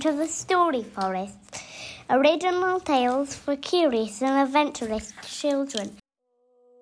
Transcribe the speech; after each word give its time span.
To 0.00 0.12
the 0.12 0.26
Story 0.26 0.82
Forest, 0.82 1.62
original 2.08 2.80
tales 2.80 3.34
for 3.34 3.54
curious 3.56 4.22
and 4.22 4.48
adventurous 4.48 5.12
children. 5.26 5.98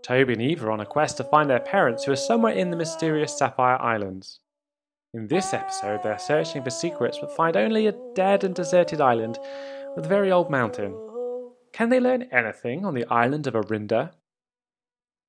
Toby 0.04 0.34
and 0.34 0.42
Eva 0.42 0.68
are 0.68 0.70
on 0.70 0.78
a 0.78 0.86
quest 0.86 1.16
to 1.16 1.24
find 1.24 1.50
their 1.50 1.58
parents 1.58 2.04
who 2.04 2.12
are 2.12 2.16
somewhere 2.16 2.52
in 2.52 2.70
the 2.70 2.76
mysterious 2.76 3.36
Sapphire 3.36 3.80
Islands. 3.82 4.38
In 5.14 5.26
this 5.26 5.52
episode, 5.52 6.00
they're 6.04 6.18
searching 6.18 6.62
for 6.62 6.70
secrets 6.70 7.18
but 7.20 7.34
find 7.34 7.56
only 7.56 7.88
a 7.88 7.96
dead 8.14 8.44
and 8.44 8.54
deserted 8.54 9.00
island 9.00 9.36
with 9.96 10.04
a 10.04 10.08
very 10.08 10.30
old 10.30 10.48
mountain. 10.48 10.94
Can 11.72 11.88
they 11.88 11.98
learn 11.98 12.28
anything 12.30 12.84
on 12.84 12.94
the 12.94 13.06
island 13.06 13.48
of 13.48 13.54
Arinda? 13.54 14.12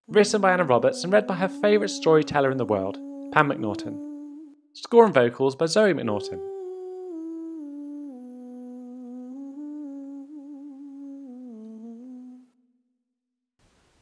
Written 0.08 0.42
by 0.42 0.54
Anna 0.54 0.64
Roberts 0.64 1.04
and 1.04 1.12
read 1.12 1.26
by 1.26 1.36
her 1.36 1.50
favourite 1.50 1.90
storyteller 1.90 2.52
in 2.52 2.58
the 2.58 2.66
world, 2.66 2.98
Pam 3.32 3.50
McNaughton. 3.50 3.98
Score 4.74 5.06
and 5.06 5.14
vocals 5.14 5.56
by 5.56 5.66
Zoe 5.66 5.94
McNaughton. 5.94 6.59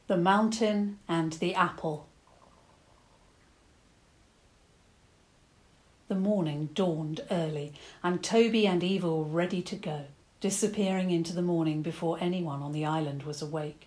The 0.08 0.16
Mountain 0.16 1.00
and 1.06 1.34
the 1.34 1.54
Apple. 1.54 2.08
The 6.08 6.14
morning 6.14 6.70
dawned 6.72 7.20
early, 7.30 7.74
and 8.02 8.24
Toby 8.24 8.66
and 8.66 8.82
Eva 8.82 9.14
were 9.14 9.24
ready 9.24 9.60
to 9.60 9.76
go, 9.76 10.06
disappearing 10.40 11.10
into 11.10 11.34
the 11.34 11.42
morning 11.42 11.82
before 11.82 12.16
anyone 12.22 12.62
on 12.62 12.72
the 12.72 12.86
island 12.86 13.24
was 13.24 13.42
awake. 13.42 13.86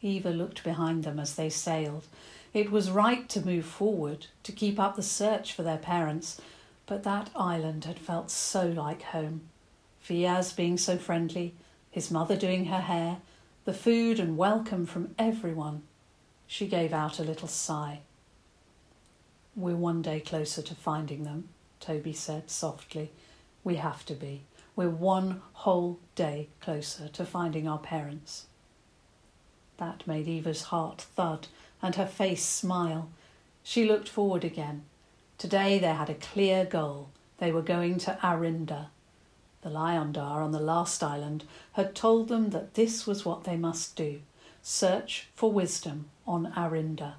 Eva 0.00 0.30
looked 0.30 0.64
behind 0.64 1.04
them 1.04 1.20
as 1.20 1.36
they 1.36 1.48
sailed. 1.48 2.08
It 2.52 2.72
was 2.72 2.90
right 2.90 3.28
to 3.28 3.46
move 3.46 3.64
forward, 3.64 4.26
to 4.42 4.50
keep 4.50 4.80
up 4.80 4.96
the 4.96 5.04
search 5.04 5.52
for 5.52 5.62
their 5.62 5.78
parents, 5.78 6.40
but 6.84 7.04
that 7.04 7.30
island 7.36 7.84
had 7.84 8.00
felt 8.00 8.28
so 8.28 8.66
like 8.66 9.02
home. 9.02 9.42
Fiaz 10.00 10.52
being 10.52 10.76
so 10.76 10.98
friendly, 10.98 11.54
his 11.92 12.10
mother 12.10 12.36
doing 12.36 12.64
her 12.64 12.80
hair, 12.80 13.18
the 13.64 13.72
food 13.72 14.18
and 14.18 14.36
welcome 14.36 14.84
from 14.84 15.14
everyone. 15.16 15.82
She 16.48 16.66
gave 16.66 16.92
out 16.92 17.20
a 17.20 17.24
little 17.24 17.46
sigh. 17.46 18.00
We're 19.54 19.76
one 19.76 20.02
day 20.02 20.18
closer 20.18 20.62
to 20.62 20.74
finding 20.74 21.22
them, 21.22 21.48
Toby 21.78 22.12
said 22.12 22.50
softly. 22.50 23.12
We 23.62 23.76
have 23.76 24.04
to 24.06 24.14
be. 24.14 24.42
We're 24.74 24.90
one 24.90 25.42
whole 25.52 26.00
day 26.16 26.48
closer 26.60 27.06
to 27.06 27.24
finding 27.24 27.68
our 27.68 27.78
parents. 27.78 28.46
That 29.76 30.08
made 30.08 30.26
Eva's 30.26 30.62
heart 30.62 31.02
thud 31.14 31.46
and 31.80 31.94
her 31.94 32.06
face 32.06 32.44
smile. 32.44 33.10
She 33.62 33.84
looked 33.84 34.08
forward 34.08 34.42
again. 34.42 34.82
Today 35.38 35.78
they 35.78 35.86
had 35.86 36.10
a 36.10 36.14
clear 36.14 36.64
goal. 36.64 37.10
They 37.38 37.52
were 37.52 37.62
going 37.62 37.98
to 37.98 38.18
Arinda, 38.22 38.86
the 39.62 39.70
Lyondar 39.70 40.42
on 40.42 40.52
the 40.52 40.60
last 40.60 41.02
island 41.02 41.44
had 41.72 41.94
told 41.94 42.28
them 42.28 42.50
that 42.50 42.74
this 42.74 43.06
was 43.06 43.24
what 43.24 43.44
they 43.44 43.56
must 43.56 43.96
do 43.96 44.20
search 44.64 45.26
for 45.34 45.50
wisdom 45.50 46.08
on 46.24 46.52
Arinda. 46.56 47.14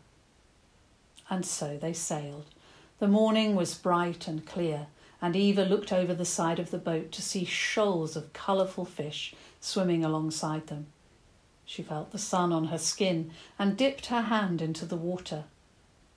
And 1.29 1.45
so 1.45 1.77
they 1.77 1.91
sailed. 1.91 2.45
The 2.99 3.07
morning 3.07 3.55
was 3.55 3.75
bright 3.75 4.29
and 4.29 4.45
clear, 4.45 4.87
and 5.21 5.35
Eva 5.35 5.63
looked 5.63 5.91
over 5.91 6.13
the 6.13 6.23
side 6.23 6.57
of 6.57 6.71
the 6.71 6.77
boat 6.77 7.11
to 7.11 7.21
see 7.21 7.43
shoals 7.43 8.15
of 8.15 8.31
colourful 8.31 8.85
fish 8.85 9.35
swimming 9.59 10.05
alongside 10.05 10.67
them. 10.67 10.87
She 11.65 11.83
felt 11.83 12.11
the 12.11 12.17
sun 12.17 12.53
on 12.53 12.65
her 12.65 12.77
skin 12.77 13.31
and 13.59 13.77
dipped 13.77 14.05
her 14.05 14.23
hand 14.23 14.61
into 14.61 14.85
the 14.85 14.95
water. 14.95 15.45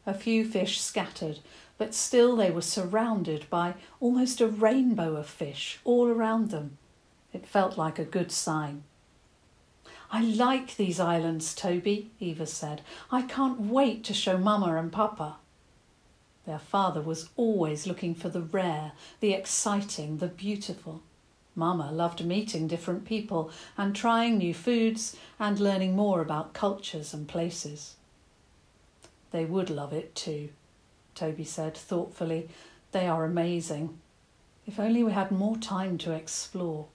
A 0.06 0.14
few 0.14 0.48
fish 0.48 0.80
scattered, 0.80 1.40
but 1.78 1.94
still 1.94 2.36
they 2.36 2.50
were 2.50 2.62
surrounded 2.62 3.48
by 3.50 3.74
almost 4.00 4.40
a 4.40 4.46
rainbow 4.46 5.16
of 5.16 5.26
fish 5.26 5.78
all 5.84 6.08
around 6.08 6.50
them. 6.50 6.78
It 7.32 7.46
felt 7.46 7.76
like 7.76 7.98
a 7.98 8.04
good 8.04 8.32
sign. 8.32 8.84
I 10.10 10.22
like 10.22 10.76
these 10.76 11.00
islands, 11.00 11.54
Toby, 11.54 12.10
Eva 12.20 12.46
said. 12.46 12.82
I 13.10 13.22
can't 13.22 13.60
wait 13.60 14.04
to 14.04 14.14
show 14.14 14.38
Mamma 14.38 14.76
and 14.76 14.92
Papa. 14.92 15.36
Their 16.46 16.60
father 16.60 17.02
was 17.02 17.28
always 17.36 17.86
looking 17.86 18.14
for 18.14 18.28
the 18.28 18.40
rare, 18.40 18.92
the 19.20 19.32
exciting, 19.32 20.18
the 20.18 20.28
beautiful. 20.28 21.02
Mamma 21.56 21.90
loved 21.90 22.24
meeting 22.24 22.68
different 22.68 23.04
people 23.04 23.50
and 23.76 23.96
trying 23.96 24.38
new 24.38 24.54
foods 24.54 25.16
and 25.40 25.58
learning 25.58 25.96
more 25.96 26.20
about 26.20 26.52
cultures 26.52 27.12
and 27.12 27.26
places. 27.26 27.96
They 29.32 29.44
would 29.44 29.70
love 29.70 29.92
it 29.92 30.14
too. 30.14 30.50
Toby 31.16 31.44
said 31.44 31.76
thoughtfully. 31.76 32.48
They 32.92 33.08
are 33.08 33.24
amazing. 33.24 33.98
If 34.66 34.78
only 34.78 35.02
we 35.02 35.12
had 35.12 35.32
more 35.32 35.56
time 35.56 35.98
to 35.98 36.12
explore. 36.12 36.86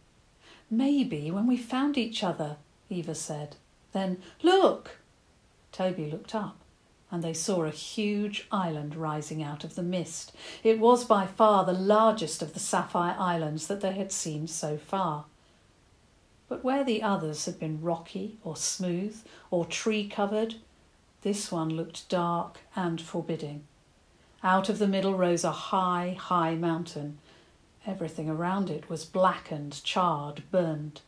Maybe 0.70 1.30
when 1.32 1.48
we 1.48 1.58
found 1.58 1.98
each 1.98 2.24
other, 2.24 2.56
Eva 2.90 3.16
said. 3.16 3.58
Then, 3.92 4.22
look! 4.42 5.00
Toby 5.72 6.10
looked 6.10 6.36
up, 6.36 6.58
and 7.10 7.24
they 7.24 7.34
saw 7.34 7.64
a 7.64 7.72
huge 7.72 8.48
island 8.52 8.96
rising 8.96 9.42
out 9.42 9.64
of 9.64 9.76
the 9.76 9.84
mist. 9.84 10.34
It 10.64 10.80
was 10.80 11.04
by 11.04 11.26
far 11.26 11.66
the 11.66 11.74
largest 11.74 12.42
of 12.42 12.54
the 12.54 12.60
Sapphire 12.60 13.16
Islands 13.18 13.68
that 13.68 13.82
they 13.82 13.94
had 13.94 14.12
seen 14.12 14.48
so 14.48 14.78
far. 14.78 15.26
But 16.48 16.64
where 16.64 16.84
the 16.84 17.02
others 17.02 17.46
had 17.46 17.60
been 17.60 17.82
rocky 17.82 18.38
or 18.44 18.56
smooth 18.56 19.22
or 19.50 19.66
tree 19.66 20.08
covered, 20.08 20.56
this 21.22 21.52
one 21.52 21.70
looked 21.70 22.08
dark 22.10 22.60
and 22.76 23.02
forbidding. 23.02 23.64
Out 24.44 24.70
of 24.70 24.80
the 24.80 24.88
middle 24.88 25.14
rose 25.14 25.44
a 25.44 25.52
high, 25.52 26.18
high 26.20 26.56
mountain. 26.56 27.20
Everything 27.86 28.30
around 28.30 28.70
it 28.70 28.90
was 28.90 29.06
blackened, 29.06 29.84
charred, 29.84 30.44
burned. 30.52 31.02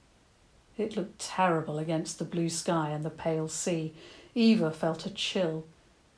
It 0.78 0.96
looked 0.96 1.20
terrible 1.20 1.80
against 1.80 2.20
the 2.20 2.26
blue 2.26 2.50
sky 2.50 2.90
and 2.90 3.04
the 3.04 3.10
pale 3.10 3.48
sea. 3.48 3.94
Eva 4.36 4.72
felt 4.72 5.06
a 5.06 5.10
chill. 5.10 5.66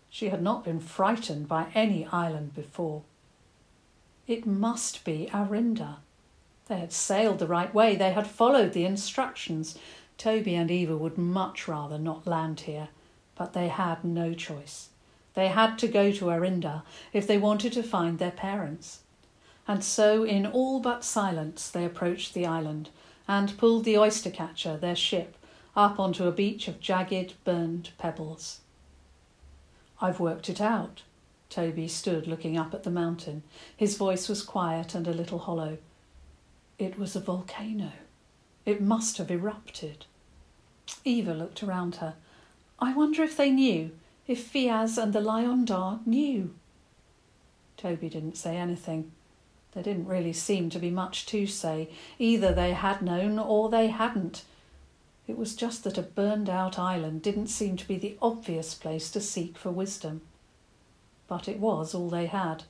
She 0.10 0.30
had 0.30 0.42
not 0.42 0.64
been 0.64 0.80
frightened 0.80 1.48
by 1.48 1.68
any 1.74 2.06
island 2.08 2.54
before. 2.56 3.04
It 4.28 4.46
must 4.46 5.06
be 5.06 5.30
Arinda. 5.34 5.98
They 6.68 6.80
had 6.80 6.94
sailed 6.94 7.40
the 7.40 7.48
right 7.48 7.74
way, 7.74 7.96
they 7.96 8.12
had 8.12 8.28
followed 8.28 8.74
the 8.74 8.86
instructions. 8.86 9.78
Toby 10.18 10.56
and 10.56 10.72
Eva 10.72 10.98
would 10.98 11.18
much 11.18 11.68
rather 11.68 11.98
not 11.98 12.26
land 12.26 12.62
here, 12.62 12.90
but 13.36 13.54
they 13.54 13.68
had 13.68 14.04
no 14.04 14.34
choice. 14.34 14.90
They 15.36 15.50
had 15.50 15.78
to 15.80 15.88
go 15.88 16.12
to 16.12 16.26
Arinda 16.26 16.84
if 17.14 17.28
they 17.28 17.38
wanted 17.38 17.74
to 17.74 17.84
find 17.84 18.18
their 18.18 18.32
parents. 18.32 19.02
And 19.68 19.84
so, 19.84 20.24
in 20.24 20.46
all 20.46 20.80
but 20.80 21.04
silence, 21.04 21.70
they 21.70 21.86
approached 21.86 22.34
the 22.34 22.46
island 22.46 22.90
and 23.28 23.58
pulled 23.58 23.84
the 23.84 23.98
oyster 23.98 24.30
catcher, 24.30 24.78
their 24.78 24.96
ship, 24.96 25.36
up 25.76 26.00
onto 26.00 26.26
a 26.26 26.32
beach 26.32 26.68
of 26.68 26.80
jagged, 26.80 27.34
burned 27.44 27.90
pebbles. 27.98 28.62
I've 30.02 30.20
worked 30.20 30.50
it 30.50 30.62
out. 30.62 31.04
Toby 31.50 31.88
stood 31.88 32.28
looking 32.28 32.58
up 32.58 32.74
at 32.74 32.84
the 32.84 32.92
mountain. 32.92 33.44
His 33.76 33.98
voice 33.98 34.30
was 34.30 34.42
quiet 34.42 34.96
and 34.96 35.08
a 35.08 35.14
little 35.14 35.40
hollow. 35.40 35.78
It 36.78 36.98
was 36.98 37.16
a 37.16 37.20
volcano. 37.20 37.92
It 38.66 38.82
must 38.82 39.18
have 39.18 39.32
erupted. 39.32 40.06
Eva 41.04 41.34
looked 41.34 41.64
around 41.64 41.98
her. 41.98 42.16
I 42.80 42.94
wonder 42.94 43.24
if 43.24 43.38
they 43.38 43.52
knew 43.52 43.92
if 44.28 44.52
Fiaz 44.52 44.98
and 44.98 45.14
the 45.14 45.22
Lyondar 45.22 46.06
knew. 46.06 46.54
Toby 47.78 48.10
didn't 48.10 48.38
say 48.38 48.58
anything. 48.58 49.12
There 49.74 49.84
didn't 49.84 50.08
really 50.08 50.34
seem 50.34 50.70
to 50.72 50.80
be 50.80 50.90
much 50.90 51.26
to 51.28 51.46
say. 51.46 51.90
Either 52.18 52.54
they 52.54 52.74
had 52.74 53.02
known 53.02 53.38
or 53.38 53.70
they 53.70 53.88
hadn't. 53.88 54.44
It 55.28 55.38
was 55.38 55.56
just 55.56 55.84
that 55.84 55.98
a 55.98 56.02
burned 56.02 56.50
out 56.50 56.80
island 56.80 57.22
didn't 57.22 57.48
seem 57.48 57.78
to 57.78 57.88
be 57.88 57.98
the 57.98 58.18
obvious 58.22 58.74
place 58.74 59.12
to 59.12 59.20
seek 59.20 59.58
for 59.58 59.72
wisdom. 59.72 60.22
But 61.28 61.48
it 61.48 61.60
was 61.60 61.94
all 61.94 62.10
they 62.10 62.28
had. 62.28 62.64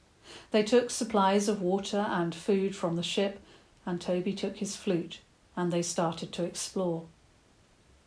They 0.52 0.64
took 0.64 0.90
supplies 0.90 1.48
of 1.48 1.62
water 1.62 2.06
and 2.10 2.34
food 2.34 2.76
from 2.76 2.96
the 2.96 3.04
ship, 3.04 3.40
and 3.86 4.02
Toby 4.02 4.34
took 4.34 4.58
his 4.58 4.76
flute, 4.76 5.20
and 5.56 5.72
they 5.72 5.84
started 5.84 6.32
to 6.34 6.44
explore. 6.44 7.06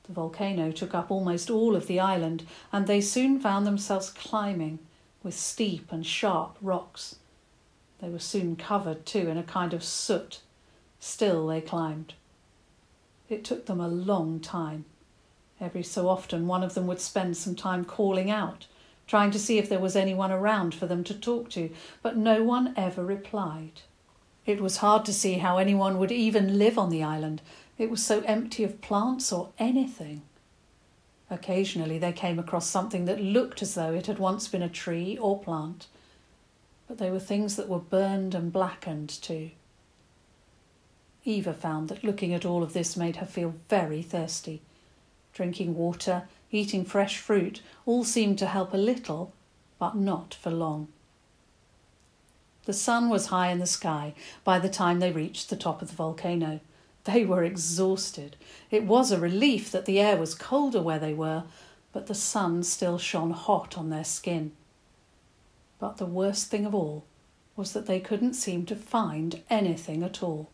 The 0.08 0.14
volcano 0.14 0.72
took 0.72 0.94
up 0.94 1.10
almost 1.10 1.50
all 1.50 1.76
of 1.76 1.87
the 1.87 2.00
island, 2.00 2.46
and 2.72 2.87
they 2.87 3.00
soon 3.02 3.38
found 3.38 3.66
themselves 3.66 4.08
climbing 4.08 4.78
with 5.22 5.38
steep 5.38 5.93
and 5.93 6.06
sharp 6.06 6.56
rocks. 6.62 7.16
They 8.00 8.08
were 8.08 8.19
soon 8.19 8.56
covered, 8.56 9.05
too, 9.05 9.28
in 9.28 9.37
a 9.37 9.43
kind 9.43 9.75
of 9.75 9.84
soot. 9.84 10.40
Still 10.99 11.46
they 11.46 11.60
climbed. 11.60 12.14
It 13.28 13.44
took 13.44 13.66
them 13.66 13.81
a 13.81 13.88
long 13.88 14.40
time. 14.40 14.87
Every 15.60 15.82
so 15.82 16.08
often, 16.08 16.46
one 16.46 16.62
of 16.62 16.75
them 16.75 16.87
would 16.87 17.00
spend 17.00 17.37
some 17.37 17.55
time 17.55 17.84
calling 17.84 18.31
out, 18.31 18.66
trying 19.06 19.31
to 19.32 19.38
see 19.38 19.58
if 19.58 19.69
there 19.69 19.78
was 19.78 19.96
anyone 19.96 20.32
around 20.32 20.75
for 20.75 20.87
them 20.87 21.05
to 21.05 21.14
talk 21.14 21.50
to, 21.50 21.70
but 22.00 22.16
no 22.16 22.43
one 22.43 22.72
ever 22.76 23.05
replied. 23.05 23.82
It 24.46 24.60
was 24.62 24.78
hard 24.78 25.05
to 25.05 25.12
see 25.12 25.34
how 25.34 25.58
anyone 25.58 25.99
would 25.99 26.12
even 26.12 26.58
live 26.58 26.78
on 26.78 26.88
the 26.88 27.02
island, 27.02 27.43
it 27.78 27.90
was 27.90 28.04
so 28.04 28.20
empty 28.22 28.64
of 28.64 28.80
plants 28.80 29.32
or 29.32 29.50
anything. 29.58 30.22
Occasionally 31.30 31.98
they 31.98 32.12
came 32.12 32.38
across 32.38 32.66
something 32.66 33.04
that 33.04 33.22
looked 33.22 33.62
as 33.62 33.75
though 33.75 33.92
it 33.92 34.06
had 34.06 34.19
once 34.19 34.48
been 34.48 34.62
a 34.62 34.69
tree 34.69 35.16
or 35.16 35.38
plant, 35.38 35.86
but 36.88 36.98
they 36.98 37.10
were 37.10 37.20
things 37.20 37.56
that 37.56 37.69
were 37.69 37.78
burned 37.78 38.34
and 38.34 38.52
blackened 38.52 39.08
too. 39.08 39.50
Eva 41.25 41.52
found 41.52 41.88
that 41.88 42.02
looking 42.02 42.32
at 42.32 42.44
all 42.44 42.62
of 42.62 42.72
this 42.72 42.96
made 42.96 43.16
her 43.16 43.26
feel 43.26 43.54
very 43.69 44.02
thirsty. 44.02 44.62
Drinking 45.34 45.76
water, 45.76 46.24
eating 46.50 46.84
fresh 46.84 47.19
fruit, 47.19 47.60
all 47.84 48.02
seemed 48.02 48.38
to 48.38 48.46
help 48.46 48.72
a 48.72 48.78
little, 48.78 49.32
but 49.78 49.94
not 49.94 50.34
for 50.34 50.50
long. 50.50 50.88
The 52.64 52.72
sun 52.72 53.08
was 53.08 53.26
high 53.26 53.48
in 53.48 53.58
the 53.58 53.66
sky 53.66 54.14
by 54.44 54.58
the 54.58 54.69
time 54.69 55.00
they 55.00 55.12
reached 55.12 55.50
the 55.50 55.56
top 55.56 55.82
of 55.82 55.88
the 55.88 55.94
volcano. 55.94 56.60
They 57.08 57.25
were 57.25 57.43
exhausted. 57.43 58.37
It 58.70 58.84
was 58.84 59.10
a 59.10 59.19
relief 59.19 59.72
that 59.72 59.87
the 59.87 59.99
air 59.99 60.19
was 60.19 60.34
colder 60.34 60.82
where 60.82 60.99
they 60.99 61.14
were, 61.14 61.44
but 61.90 62.06
the 62.06 62.14
sun 62.14 62.62
still 62.64 62.99
shone 62.99 63.31
hot 63.31 63.78
on 63.78 63.88
their 63.88 64.05
skin. 64.05 64.52
But 65.78 65.96
the 65.96 66.05
worst 66.05 66.50
thing 66.50 66.66
of 66.66 66.75
all 66.75 67.06
was 67.56 67.72
that 67.72 67.87
they 67.87 67.99
couldn't 67.99 68.34
seem 68.34 68.66
to 68.66 68.76
find 68.76 69.43
anything 69.49 70.02
at 70.02 70.22
all. 70.22 70.50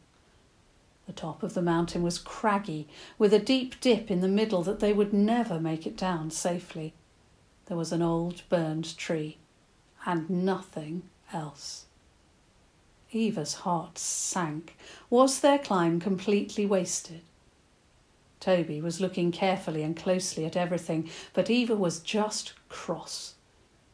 The 1.08 1.12
top 1.12 1.42
of 1.42 1.54
the 1.54 1.60
mountain 1.60 2.04
was 2.04 2.18
craggy, 2.18 2.86
with 3.18 3.34
a 3.34 3.40
deep 3.40 3.80
dip 3.80 4.08
in 4.08 4.20
the 4.20 4.28
middle 4.28 4.62
that 4.62 4.78
they 4.78 4.92
would 4.92 5.12
never 5.12 5.58
make 5.58 5.88
it 5.88 5.96
down 5.96 6.30
safely. 6.30 6.94
There 7.66 7.76
was 7.76 7.90
an 7.90 8.00
old 8.00 8.42
burned 8.48 8.96
tree, 8.96 9.38
and 10.06 10.30
nothing 10.30 11.02
else. 11.32 11.86
Eva's 13.14 13.54
heart 13.54 13.98
sank. 13.98 14.76
Was 15.10 15.40
their 15.40 15.58
climb 15.58 16.00
completely 16.00 16.66
wasted? 16.66 17.22
Toby 18.40 18.80
was 18.80 19.00
looking 19.00 19.32
carefully 19.32 19.82
and 19.82 19.96
closely 19.96 20.44
at 20.44 20.56
everything, 20.56 21.08
but 21.32 21.48
Eva 21.48 21.74
was 21.74 22.00
just 22.00 22.52
cross. 22.68 23.34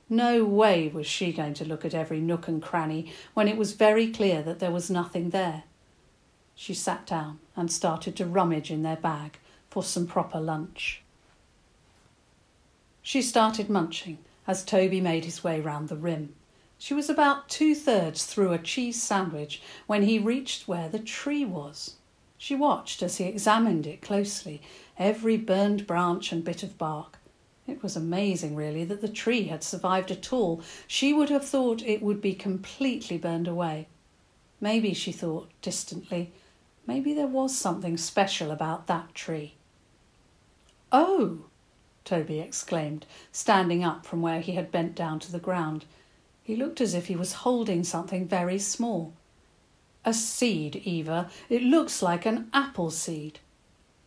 No 0.09 0.45
way 0.45 0.89
was 0.89 1.07
she 1.07 1.33
going 1.33 1.55
to 1.55 1.65
look 1.65 1.85
at 1.85 1.95
every 1.95 2.21
nook 2.21 2.49
and 2.49 2.61
cranny 2.61 3.13
when 3.35 3.47
it 3.47 3.57
was 3.57 3.75
very 3.75 4.11
clear 4.11 4.43
that 4.43 4.59
there 4.59 4.73
was 4.73 4.91
nothing 4.91 5.31
there. 5.31 5.63
She 6.57 6.75
sat 6.75 7.07
down 7.07 7.39
and 7.55 7.71
started 7.71 8.17
to 8.17 8.27
rummage 8.27 8.73
in 8.73 8.83
their 8.83 8.97
bag 8.97 9.39
for 9.71 9.85
some 9.85 10.07
proper 10.07 10.41
lunch. 10.41 11.03
She 13.03 13.23
started 13.23 13.71
munching 13.71 14.19
as 14.47 14.65
Toby 14.65 15.01
made 15.01 15.25
his 15.25 15.45
way 15.45 15.61
round 15.61 15.89
the 15.89 15.97
rim. 15.97 16.35
She 16.83 16.95
was 16.95 17.11
about 17.11 17.51
two 17.51 17.75
thirds 17.75 18.25
through 18.25 18.55
a 18.55 18.59
cheese 18.59 19.03
sandwich 19.03 19.61
when 19.87 20.05
he 20.05 20.19
reached 20.19 20.67
where 20.67 20.89
the 20.89 20.99
tree 20.99 21.45
was. 21.45 21.97
She 22.39 22.55
watched 22.55 23.03
as 23.03 23.19
he 23.19 23.25
examined 23.25 23.87
it 23.87 24.01
closely, 24.01 24.63
every 24.97 25.37
burned 25.37 25.87
branch 25.87 26.33
and 26.33 26.43
bit 26.43 26.63
of 26.63 26.79
bark. 26.79 27.19
It 27.67 27.83
was 27.83 27.97
amazing, 27.97 28.57
really, 28.57 28.83
that 28.85 29.03
the 29.03 29.11
tree 29.11 29.45
had 29.45 29.63
survived 29.63 30.11
at 30.11 30.33
all. 30.33 30.63
She 30.87 31.13
would 31.13 31.29
have 31.29 31.47
thought 31.47 31.83
it 31.83 32.01
would 32.01 32.23
be 32.23 32.33
completely 32.35 33.19
burned 33.19 33.47
away. 33.47 33.87
Maybe, 34.59 34.95
she 34.95 35.13
thought 35.13 35.51
distantly, 35.61 36.33
maybe 36.87 37.13
there 37.13 37.27
was 37.27 37.55
something 37.55 37.99
special 37.99 38.51
about 38.51 38.87
that 38.87 39.15
tree. 39.15 39.53
Oh! 40.91 41.41
Toby 42.07 42.41
exclaimed, 42.41 43.05
standing 43.33 43.85
up 43.85 44.07
from 44.07 44.23
where 44.23 44.41
he 44.41 44.53
had 44.53 44.73
bent 44.73 44.95
down 44.95 45.19
to 45.21 45.31
the 45.31 45.39
ground. 45.39 45.85
He 46.43 46.57
looked 46.57 46.81
as 46.81 46.95
if 46.95 47.07
he 47.07 47.17
was 47.17 47.45
holding 47.45 47.85
something 47.85 48.27
very 48.27 48.59
small. 48.59 49.13
A 50.05 50.15
seed, 50.15 50.77
Eva. 50.85 51.31
It 51.49 51.63
looks 51.63 52.03
like 52.03 52.25
an 52.27 52.49
apple 52.53 52.91
seed. 52.91 53.39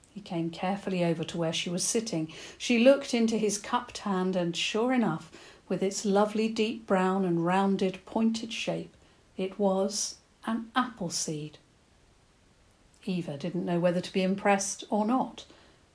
He 0.09 0.21
came 0.21 0.50
carefully 0.50 1.03
over 1.03 1.24
to 1.24 1.38
where 1.38 1.53
she 1.53 1.69
was 1.69 1.83
sitting. 1.83 2.31
She 2.57 2.80
looked 2.80 3.13
into 3.13 3.38
his 3.38 3.57
cupped 3.57 4.00
hand, 4.00 4.35
and 4.35 4.56
sure 4.56 4.94
enough, 4.94 5.31
with 5.68 5.81
its 5.81 6.06
lovely 6.06 6.47
deep 6.47 6.85
brown 6.85 7.25
and 7.25 7.45
rounded, 7.45 8.06
pointed 8.06 8.53
shape, 8.53 8.95
it 9.38 9.57
was 9.57 10.18
an 10.45 10.69
apple 10.75 11.09
seed. 11.09 11.57
Eva 13.06 13.38
didn't 13.38 13.65
know 13.65 13.79
whether 13.79 14.01
to 14.01 14.13
be 14.13 14.21
impressed 14.21 14.83
or 14.89 15.06
not. 15.06 15.45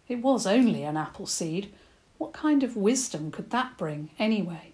It 0.08 0.22
was 0.22 0.46
only 0.46 0.82
an 0.82 0.96
apple 0.96 1.26
seed. 1.26 1.72
What 2.18 2.32
kind 2.32 2.62
of 2.62 2.76
wisdom 2.76 3.30
could 3.30 3.50
that 3.50 3.78
bring, 3.78 4.10
anyway? 4.18 4.72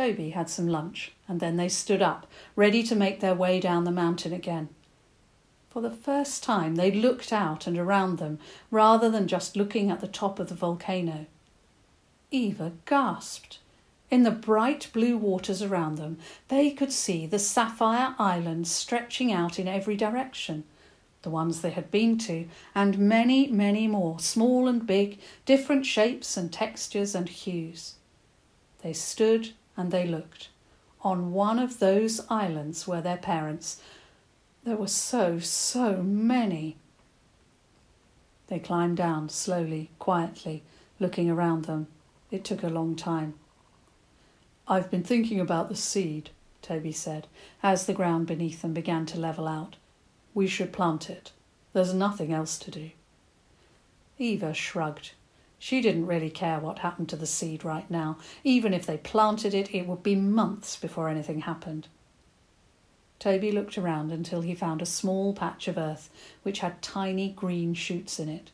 Toby 0.00 0.30
had 0.30 0.48
some 0.48 0.66
lunch, 0.66 1.12
and 1.28 1.40
then 1.40 1.58
they 1.58 1.68
stood 1.68 2.00
up, 2.00 2.26
ready 2.56 2.82
to 2.84 2.96
make 2.96 3.20
their 3.20 3.34
way 3.34 3.60
down 3.60 3.84
the 3.84 3.90
mountain 3.90 4.32
again. 4.32 4.70
For 5.68 5.82
the 5.82 5.90
first 5.90 6.42
time, 6.42 6.76
they 6.76 6.90
looked 6.90 7.34
out 7.34 7.66
and 7.66 7.76
around 7.76 8.16
them 8.16 8.38
rather 8.70 9.10
than 9.10 9.28
just 9.28 9.56
looking 9.56 9.90
at 9.90 10.00
the 10.00 10.08
top 10.08 10.38
of 10.38 10.48
the 10.48 10.54
volcano. 10.54 11.26
Eva 12.30 12.72
gasped. 12.86 13.58
In 14.10 14.22
the 14.22 14.30
bright 14.30 14.88
blue 14.94 15.18
waters 15.18 15.60
around 15.60 15.98
them, 15.98 16.16
they 16.48 16.70
could 16.70 16.92
see 16.92 17.26
the 17.26 17.38
sapphire 17.38 18.14
islands 18.18 18.70
stretching 18.70 19.30
out 19.30 19.58
in 19.58 19.68
every 19.68 19.98
direction, 19.98 20.64
the 21.20 21.28
ones 21.28 21.60
they 21.60 21.72
had 21.72 21.90
been 21.90 22.16
to, 22.20 22.48
and 22.74 22.98
many, 22.98 23.48
many 23.48 23.86
more, 23.86 24.18
small 24.18 24.66
and 24.66 24.86
big, 24.86 25.18
different 25.44 25.84
shapes 25.84 26.38
and 26.38 26.50
textures 26.50 27.14
and 27.14 27.28
hues. 27.28 27.96
They 28.82 28.94
stood 28.94 29.50
and 29.76 29.90
they 29.90 30.06
looked. 30.06 30.48
On 31.02 31.32
one 31.32 31.58
of 31.58 31.78
those 31.78 32.20
islands 32.28 32.86
were 32.86 33.00
their 33.00 33.16
parents, 33.16 33.80
there 34.64 34.76
were 34.76 34.86
so, 34.86 35.38
so 35.38 36.02
many. 36.02 36.76
They 38.48 38.58
climbed 38.58 38.98
down 38.98 39.28
slowly, 39.28 39.90
quietly, 39.98 40.62
looking 40.98 41.30
around 41.30 41.64
them. 41.64 41.86
It 42.30 42.44
took 42.44 42.62
a 42.62 42.68
long 42.68 42.96
time. 42.96 43.34
I've 44.68 44.90
been 44.90 45.02
thinking 45.02 45.40
about 45.40 45.68
the 45.68 45.74
seed, 45.74 46.30
Toby 46.62 46.92
said, 46.92 47.26
as 47.62 47.86
the 47.86 47.94
ground 47.94 48.26
beneath 48.26 48.62
them 48.62 48.74
began 48.74 49.06
to 49.06 49.18
level 49.18 49.48
out. 49.48 49.76
We 50.34 50.46
should 50.46 50.72
plant 50.72 51.08
it. 51.08 51.32
There's 51.72 51.94
nothing 51.94 52.32
else 52.32 52.58
to 52.58 52.70
do. 52.70 52.90
Eva 54.18 54.52
shrugged. 54.52 55.12
She 55.62 55.82
didn't 55.82 56.06
really 56.06 56.30
care 56.30 56.58
what 56.58 56.78
happened 56.78 57.10
to 57.10 57.16
the 57.16 57.26
seed 57.26 57.66
right 57.66 57.88
now. 57.90 58.16
Even 58.42 58.72
if 58.72 58.86
they 58.86 58.96
planted 58.96 59.52
it, 59.52 59.74
it 59.74 59.86
would 59.86 60.02
be 60.02 60.14
months 60.14 60.74
before 60.74 61.10
anything 61.10 61.42
happened. 61.42 61.86
Toby 63.18 63.52
looked 63.52 63.76
around 63.76 64.10
until 64.10 64.40
he 64.40 64.54
found 64.54 64.80
a 64.80 64.86
small 64.86 65.34
patch 65.34 65.68
of 65.68 65.76
earth 65.76 66.08
which 66.42 66.60
had 66.60 66.80
tiny 66.80 67.30
green 67.30 67.74
shoots 67.74 68.18
in 68.18 68.30
it. 68.30 68.50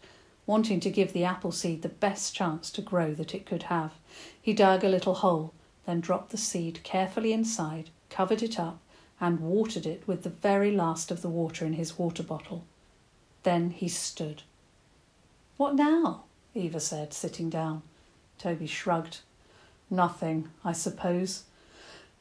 Wanting 0.47 0.81
to 0.81 0.91
give 0.91 1.13
the 1.13 1.25
apple 1.25 1.53
seed 1.53 1.83
the 1.83 1.89
best 1.89 2.35
chance 2.35 2.73
to 2.73 2.83
grow 2.83 3.15
that 3.15 3.37
it 3.37 3.47
could 3.47 3.65
have, 3.65 3.93
he 4.43 4.53
dug 4.53 4.83
a 4.83 4.89
little 4.89 5.15
hole, 5.15 5.55
then 5.87 6.01
dropped 6.01 6.31
the 6.31 6.37
seed 6.37 6.83
carefully 6.83 7.33
inside, 7.33 7.91
covered 8.11 8.43
it 8.43 8.59
up, 8.59 8.81
and 9.21 9.39
watered 9.39 9.87
it 9.87 10.03
with 10.09 10.25
the 10.25 10.31
very 10.31 10.73
last 10.73 11.13
of 11.13 11.23
the 11.23 11.29
water 11.29 11.65
in 11.65 11.75
his 11.75 11.97
water 11.97 12.25
bottle. 12.25 12.65
Then 13.45 13.71
he 13.71 13.87
stood. 13.87 14.43
What 15.57 15.77
now? 15.77 16.25
Eva 16.57 16.81
said, 16.81 17.13
sitting 17.13 17.51
down. 17.51 17.83
Toby 18.39 18.67
shrugged. 18.67 19.19
Nothing, 19.91 20.49
I 20.65 20.73
suppose. 20.73 21.45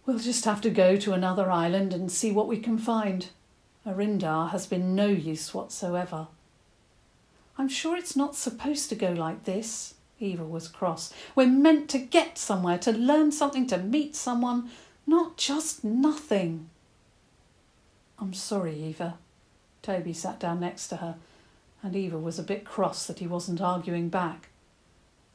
We'll 0.06 0.20
just 0.20 0.46
have 0.46 0.62
to 0.62 0.70
go 0.70 0.98
to 0.98 1.13
another 1.13 1.50
island 1.50 1.94
and 1.94 2.12
see 2.12 2.32
what 2.32 2.48
we 2.48 2.60
can 2.60 2.77
find. 2.77 3.30
Arinda 3.88 4.51
has 4.51 4.68
been 4.68 4.94
no 4.94 5.08
use 5.08 5.54
whatsoever. 5.54 6.27
I'm 7.58 7.70
sure 7.70 7.96
it's 7.96 8.15
not 8.15 8.36
supposed 8.36 8.89
to 8.89 8.96
go 8.96 9.12
like 9.12 9.46
this. 9.46 9.94
Eva 10.20 10.44
was 10.44 10.68
cross. 10.68 11.13
We're 11.36 11.48
meant 11.48 11.89
to 11.92 12.00
get 12.00 12.38
somewhere, 12.38 12.77
to 12.80 12.92
learn 12.92 13.32
something, 13.32 13.65
to 13.68 13.77
meet 13.77 14.15
someone, 14.15 14.70
not 15.08 15.38
just 15.38 15.84
nothing. 15.84 16.70
I'm 18.20 18.34
sorry, 18.34 18.75
Eva. 18.75 19.18
Toby 19.82 20.13
sat 20.13 20.39
down 20.39 20.60
next 20.60 20.88
to 20.89 20.98
her, 20.98 21.15
and 21.86 21.96
Eva 21.96 22.18
was 22.18 22.39
a 22.39 22.44
bit 22.44 22.65
cross 22.65 23.06
that 23.06 23.20
he 23.20 23.27
wasn't 23.27 23.62
arguing 23.62 24.10
back. 24.10 24.50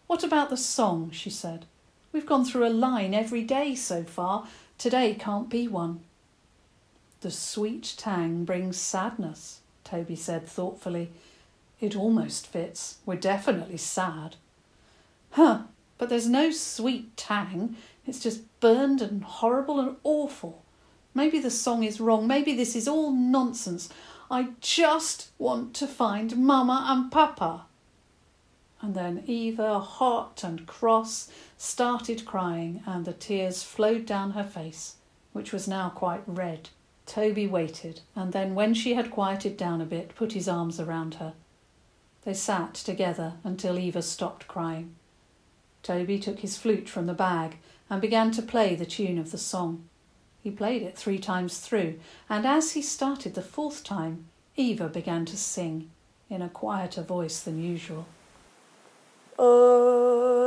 What 0.08 0.24
about 0.24 0.50
the 0.50 0.56
song? 0.56 1.10
she 1.12 1.30
said. 1.30 1.64
We've 2.12 2.26
gone 2.26 2.44
through 2.44 2.66
a 2.66 2.70
line 2.70 3.14
every 3.14 3.44
day 3.44 3.76
so 3.76 4.02
far. 4.02 4.48
Today 4.76 5.14
can't 5.14 5.48
be 5.48 5.68
one. 5.68 6.00
The 7.20 7.30
sweet 7.30 7.94
tang 7.96 8.44
brings 8.44 8.76
sadness, 8.78 9.60
Toby 9.84 10.16
said 10.16 10.48
thoughtfully. 10.48 11.12
It 11.80 11.94
almost 11.94 12.48
fits. 12.48 12.98
We're 13.06 13.14
definitely 13.14 13.76
sad. 13.76 14.34
Huh, 15.30 15.62
but 15.98 16.08
there's 16.08 16.28
no 16.28 16.50
sweet 16.50 17.16
tang. 17.16 17.76
It's 18.08 18.20
just 18.20 18.42
burned 18.58 19.00
and 19.00 19.22
horrible 19.22 19.78
and 19.78 19.96
awful. 20.02 20.64
Maybe 21.14 21.38
the 21.38 21.50
song 21.50 21.84
is 21.84 22.00
wrong. 22.00 22.26
Maybe 22.26 22.56
this 22.56 22.74
is 22.74 22.88
all 22.88 23.12
nonsense. 23.12 23.88
I 24.32 24.50
just 24.60 25.30
want 25.38 25.74
to 25.74 25.88
find 25.88 26.36
Mama 26.36 26.84
and 26.88 27.10
Papa. 27.10 27.66
And 28.80 28.94
then 28.94 29.24
Eva, 29.26 29.80
hot 29.80 30.44
and 30.44 30.66
cross, 30.68 31.28
started 31.58 32.24
crying, 32.24 32.82
and 32.86 33.04
the 33.04 33.12
tears 33.12 33.64
flowed 33.64 34.06
down 34.06 34.30
her 34.30 34.44
face, 34.44 34.96
which 35.32 35.52
was 35.52 35.66
now 35.66 35.90
quite 35.90 36.22
red. 36.26 36.70
Toby 37.06 37.48
waited, 37.48 38.02
and 38.14 38.32
then, 38.32 38.54
when 38.54 38.72
she 38.72 38.94
had 38.94 39.10
quieted 39.10 39.56
down 39.56 39.80
a 39.80 39.84
bit, 39.84 40.14
put 40.14 40.32
his 40.32 40.48
arms 40.48 40.78
around 40.78 41.14
her. 41.14 41.34
They 42.22 42.34
sat 42.34 42.74
together 42.74 43.34
until 43.42 43.80
Eva 43.80 44.00
stopped 44.00 44.46
crying. 44.46 44.94
Toby 45.82 46.20
took 46.20 46.38
his 46.38 46.56
flute 46.56 46.88
from 46.88 47.06
the 47.06 47.14
bag 47.14 47.56
and 47.90 48.00
began 48.00 48.30
to 48.32 48.42
play 48.42 48.76
the 48.76 48.86
tune 48.86 49.18
of 49.18 49.32
the 49.32 49.38
song. 49.38 49.88
He 50.42 50.50
played 50.50 50.82
it 50.82 50.96
three 50.96 51.18
times 51.18 51.58
through, 51.58 52.00
and 52.28 52.46
as 52.46 52.72
he 52.72 52.82
started 52.82 53.34
the 53.34 53.42
fourth 53.42 53.84
time, 53.84 54.26
Eva 54.56 54.88
began 54.88 55.24
to 55.26 55.36
sing 55.36 55.90
in 56.28 56.40
a 56.42 56.48
quieter 56.48 57.02
voice 57.02 57.40
than 57.40 57.62
usual. 57.62 58.06
Oh, 59.38 60.39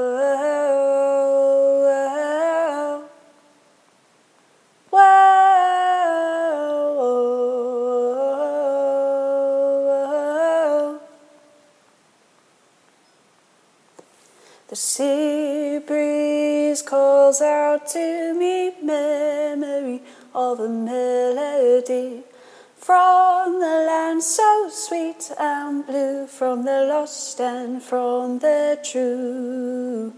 from 26.43 26.59
the 26.65 26.83
lost 26.89 27.39
and 27.39 27.81
from 27.81 28.39
the 28.39 28.77
true. 28.83 30.11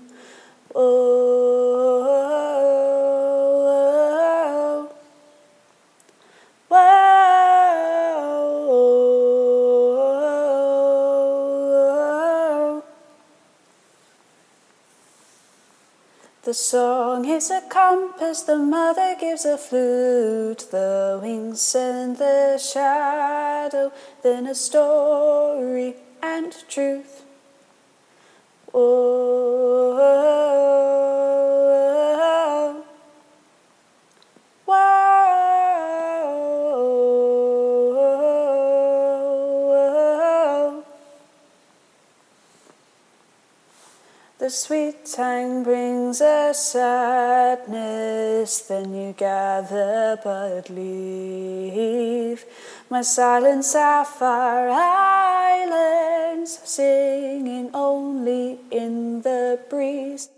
Oh, 0.74 0.90
wow. 6.68 8.02
The 16.42 16.56
song 16.56 17.26
is 17.26 17.52
a 17.52 17.62
compass, 17.70 18.42
the 18.42 18.58
mother 18.58 19.16
gives 19.20 19.46
a 19.46 19.60
flute, 19.60 20.66
the 20.72 21.20
wings 21.22 21.62
send 21.62 22.18
the 22.18 22.58
shadow, 22.58 23.92
then 24.24 24.48
a 24.48 24.56
story 24.56 25.94
and 26.26 26.52
truth. 26.68 27.24
The 44.38 44.50
sweet 44.52 45.06
tang 45.06 45.64
brings 45.64 46.22
a 46.22 46.54
sadness, 46.54 48.52
then 48.68 48.94
you 48.94 49.14
gather 49.14 50.20
but 50.24 50.70
leave 50.70 52.46
my 52.90 53.02
silent 53.02 53.66
sapphire 53.66 54.70
singing 56.48 57.70
only 57.74 58.60
in 58.72 59.22
the 59.22 59.60
breeze. 59.70 60.30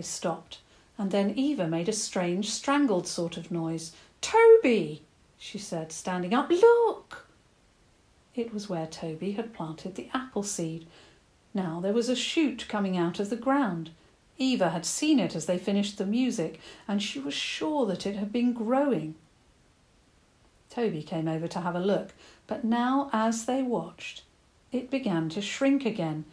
They 0.00 0.04
stopped, 0.04 0.60
and 0.96 1.10
then 1.10 1.34
Eva 1.36 1.68
made 1.68 1.86
a 1.86 1.92
strange, 1.92 2.48
strangled 2.48 3.06
sort 3.06 3.36
of 3.36 3.50
noise. 3.50 3.92
Toby, 4.22 5.02
she 5.36 5.58
said, 5.58 5.92
standing 5.92 6.32
up, 6.32 6.48
look! 6.48 7.26
It 8.34 8.54
was 8.54 8.66
where 8.66 8.86
Toby 8.86 9.32
had 9.32 9.52
planted 9.52 9.96
the 9.96 10.08
apple 10.14 10.42
seed. 10.42 10.86
Now 11.52 11.80
there 11.80 11.92
was 11.92 12.08
a 12.08 12.16
shoot 12.16 12.64
coming 12.66 12.96
out 12.96 13.20
of 13.20 13.28
the 13.28 13.36
ground. 13.36 13.90
Eva 14.38 14.70
had 14.70 14.86
seen 14.86 15.18
it 15.18 15.36
as 15.36 15.44
they 15.44 15.58
finished 15.58 15.98
the 15.98 16.06
music, 16.06 16.60
and 16.88 17.02
she 17.02 17.18
was 17.18 17.34
sure 17.34 17.84
that 17.84 18.06
it 18.06 18.16
had 18.16 18.32
been 18.32 18.54
growing. 18.54 19.16
Toby 20.70 21.02
came 21.02 21.28
over 21.28 21.46
to 21.46 21.60
have 21.60 21.76
a 21.76 21.78
look, 21.78 22.14
but 22.46 22.64
now 22.64 23.10
as 23.12 23.44
they 23.44 23.60
watched, 23.62 24.22
it 24.72 24.90
began 24.90 25.28
to 25.28 25.42
shrink 25.42 25.84
again, 25.84 26.24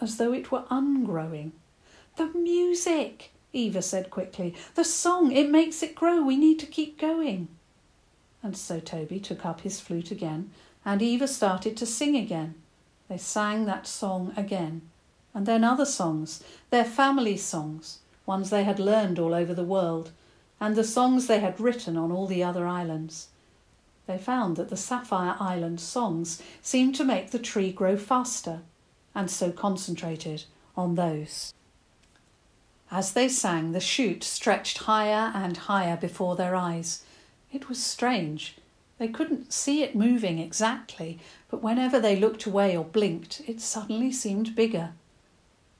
as 0.00 0.16
though 0.16 0.32
it 0.32 0.50
were 0.50 0.64
ungrowing. 0.70 1.52
The 2.16 2.26
music, 2.26 3.32
Eva 3.52 3.80
said 3.80 4.10
quickly. 4.10 4.54
The 4.74 4.84
song, 4.84 5.32
it 5.32 5.50
makes 5.50 5.82
it 5.82 5.94
grow. 5.94 6.22
We 6.22 6.36
need 6.36 6.58
to 6.58 6.66
keep 6.66 6.98
going. 6.98 7.48
And 8.42 8.56
so 8.56 8.80
Toby 8.80 9.20
took 9.20 9.46
up 9.46 9.62
his 9.62 9.80
flute 9.80 10.10
again, 10.10 10.50
and 10.84 11.00
Eva 11.00 11.28
started 11.28 11.76
to 11.76 11.86
sing 11.86 12.16
again. 12.16 12.54
They 13.08 13.18
sang 13.18 13.66
that 13.66 13.86
song 13.86 14.32
again, 14.36 14.82
and 15.32 15.46
then 15.46 15.64
other 15.64 15.84
songs, 15.84 16.42
their 16.70 16.84
family 16.84 17.36
songs, 17.36 17.98
ones 18.26 18.50
they 18.50 18.64
had 18.64 18.78
learned 18.78 19.18
all 19.18 19.34
over 19.34 19.54
the 19.54 19.64
world, 19.64 20.10
and 20.60 20.74
the 20.74 20.84
songs 20.84 21.26
they 21.26 21.40
had 21.40 21.60
written 21.60 21.96
on 21.96 22.12
all 22.12 22.26
the 22.26 22.42
other 22.42 22.66
islands. 22.66 23.28
They 24.06 24.18
found 24.18 24.56
that 24.56 24.70
the 24.70 24.76
Sapphire 24.76 25.36
Island 25.38 25.80
songs 25.80 26.42
seemed 26.60 26.94
to 26.96 27.04
make 27.04 27.30
the 27.30 27.38
tree 27.38 27.72
grow 27.72 27.96
faster, 27.96 28.60
and 29.14 29.30
so 29.30 29.52
concentrated 29.52 30.44
on 30.76 30.96
those. 30.96 31.52
As 32.94 33.12
they 33.12 33.26
sang, 33.26 33.72
the 33.72 33.80
shoot 33.80 34.22
stretched 34.22 34.76
higher 34.76 35.32
and 35.34 35.56
higher 35.56 35.96
before 35.96 36.36
their 36.36 36.54
eyes. 36.54 37.02
It 37.50 37.70
was 37.70 37.82
strange. 37.82 38.56
They 38.98 39.08
couldn't 39.08 39.50
see 39.50 39.82
it 39.82 39.96
moving 39.96 40.38
exactly, 40.38 41.18
but 41.50 41.62
whenever 41.62 41.98
they 41.98 42.16
looked 42.16 42.44
away 42.44 42.76
or 42.76 42.84
blinked, 42.84 43.40
it 43.46 43.62
suddenly 43.62 44.12
seemed 44.12 44.54
bigger. 44.54 44.92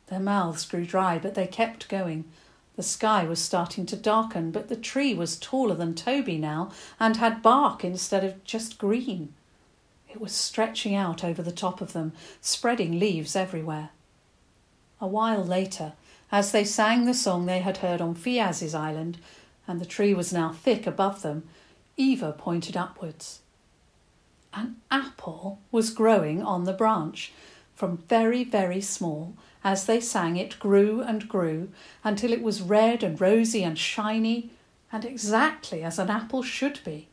Their 0.07 0.21
mouths 0.21 0.65
grew 0.65 0.87
dry, 0.87 1.19
but 1.19 1.35
they 1.35 1.47
kept 1.47 1.91
going. 1.91 2.25
The 2.77 2.83
sky 2.83 3.25
was 3.25 3.41
starting 3.41 3.85
to 3.87 3.97
darken, 3.97 4.51
but 4.51 4.69
the 4.69 4.77
tree 4.77 5.13
was 5.13 5.37
taller 5.37 5.75
than 5.75 5.95
Toby 5.95 6.39
now 6.39 6.73
and 6.99 7.19
had 7.19 7.43
bark 7.43 7.85
instead 7.85 8.25
of 8.25 8.43
just 8.43 8.79
green. 8.79 9.35
It 10.09 10.19
was 10.19 10.33
stretching 10.33 10.95
out 10.95 11.23
over 11.23 11.43
the 11.43 11.53
top 11.53 11.83
of 11.83 11.93
them, 11.93 12.15
spreading 12.41 12.99
leaves 12.99 13.37
everywhere. 13.37 13.91
A 14.99 15.07
while 15.07 15.45
later, 15.45 15.93
as 16.33 16.51
they 16.51 16.65
sang 16.65 17.05
the 17.05 17.15
song 17.15 17.45
they 17.45 17.61
had 17.61 17.77
heard 17.77 18.01
on 18.01 18.15
Fiaz's 18.15 18.75
island, 18.75 19.19
and 19.69 19.79
the 19.79 19.87
tree 19.87 20.15
was 20.15 20.33
now 20.33 20.51
thick 20.51 20.87
above 20.87 21.21
them, 21.21 21.47
Eva 21.99 22.33
pointed 22.33 22.75
upwards. 22.75 23.41
An 24.55 24.77
apple 24.91 25.61
was 25.71 25.91
growing 25.91 26.43
on 26.43 26.65
the 26.65 26.73
branch. 26.73 27.33
From 27.75 27.99
very, 28.09 28.45
very 28.45 28.81
small, 28.81 29.35
as 29.63 29.85
they 29.85 30.01
sang, 30.01 30.37
it 30.37 30.59
grew 30.59 31.03
and 31.03 31.29
grew 31.29 31.71
until 32.03 32.33
it 32.33 32.43
was 32.43 32.63
red 32.63 33.03
and 33.03 33.21
rosy 33.21 33.63
and 33.63 33.79
shiny, 33.79 34.51
and 34.91 35.05
exactly 35.05 35.83
as 35.83 35.99
an 35.99 36.11
apple 36.11 36.43
should 36.43 36.81
be. 36.85 37.09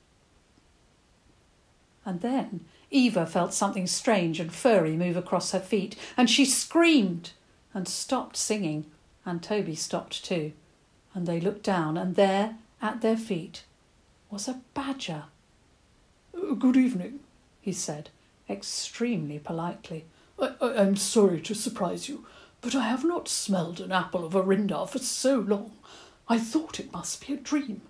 And 2.05 2.21
then 2.21 2.65
Eva 2.89 3.25
felt 3.25 3.53
something 3.53 3.85
strange 3.85 4.39
and 4.39 4.51
furry 4.51 4.95
move 4.95 5.17
across 5.17 5.51
her 5.51 5.59
feet, 5.59 5.95
and 6.15 6.29
she 6.29 6.45
screamed 6.45 7.31
and 7.73 7.87
stopped 7.87 8.37
singing, 8.37 8.85
and 9.25 9.41
Toby 9.43 9.75
stopped 9.75 10.23
too. 10.23 10.53
And 11.13 11.25
they 11.25 11.39
looked 11.39 11.63
down, 11.63 11.97
and 11.97 12.15
there, 12.15 12.57
at 12.81 13.01
their 13.01 13.17
feet, 13.17 13.63
was 14.29 14.47
a 14.47 14.61
badger. 14.73 15.23
Uh, 16.35 16.53
good 16.53 16.77
evening, 16.77 17.19
He 17.61 17.73
said, 17.73 18.09
extremely 18.49 19.39
politely. 19.39 20.05
I, 20.39 20.53
I 20.61 20.81
am 20.81 20.95
sorry 20.95 21.41
to 21.41 21.55
surprise 21.55 22.07
you, 22.07 22.25
but 22.61 22.75
I 22.75 22.83
have 22.87 23.03
not 23.03 23.27
smelled 23.27 23.79
an 23.79 23.91
apple 23.91 24.25
of 24.25 24.33
Arinda 24.33 24.87
for 24.87 24.99
so 24.99 25.39
long. 25.39 25.73
I 26.27 26.37
thought 26.37 26.79
it 26.79 26.93
must 26.93 27.25
be 27.25 27.33
a 27.33 27.37
dream, 27.37 27.81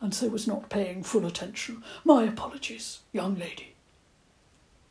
and 0.00 0.14
so 0.14 0.28
was 0.28 0.46
not 0.46 0.70
paying 0.70 1.02
full 1.02 1.26
attention. 1.26 1.82
My 2.04 2.24
apologies, 2.24 3.00
young 3.12 3.36
lady. 3.36 3.74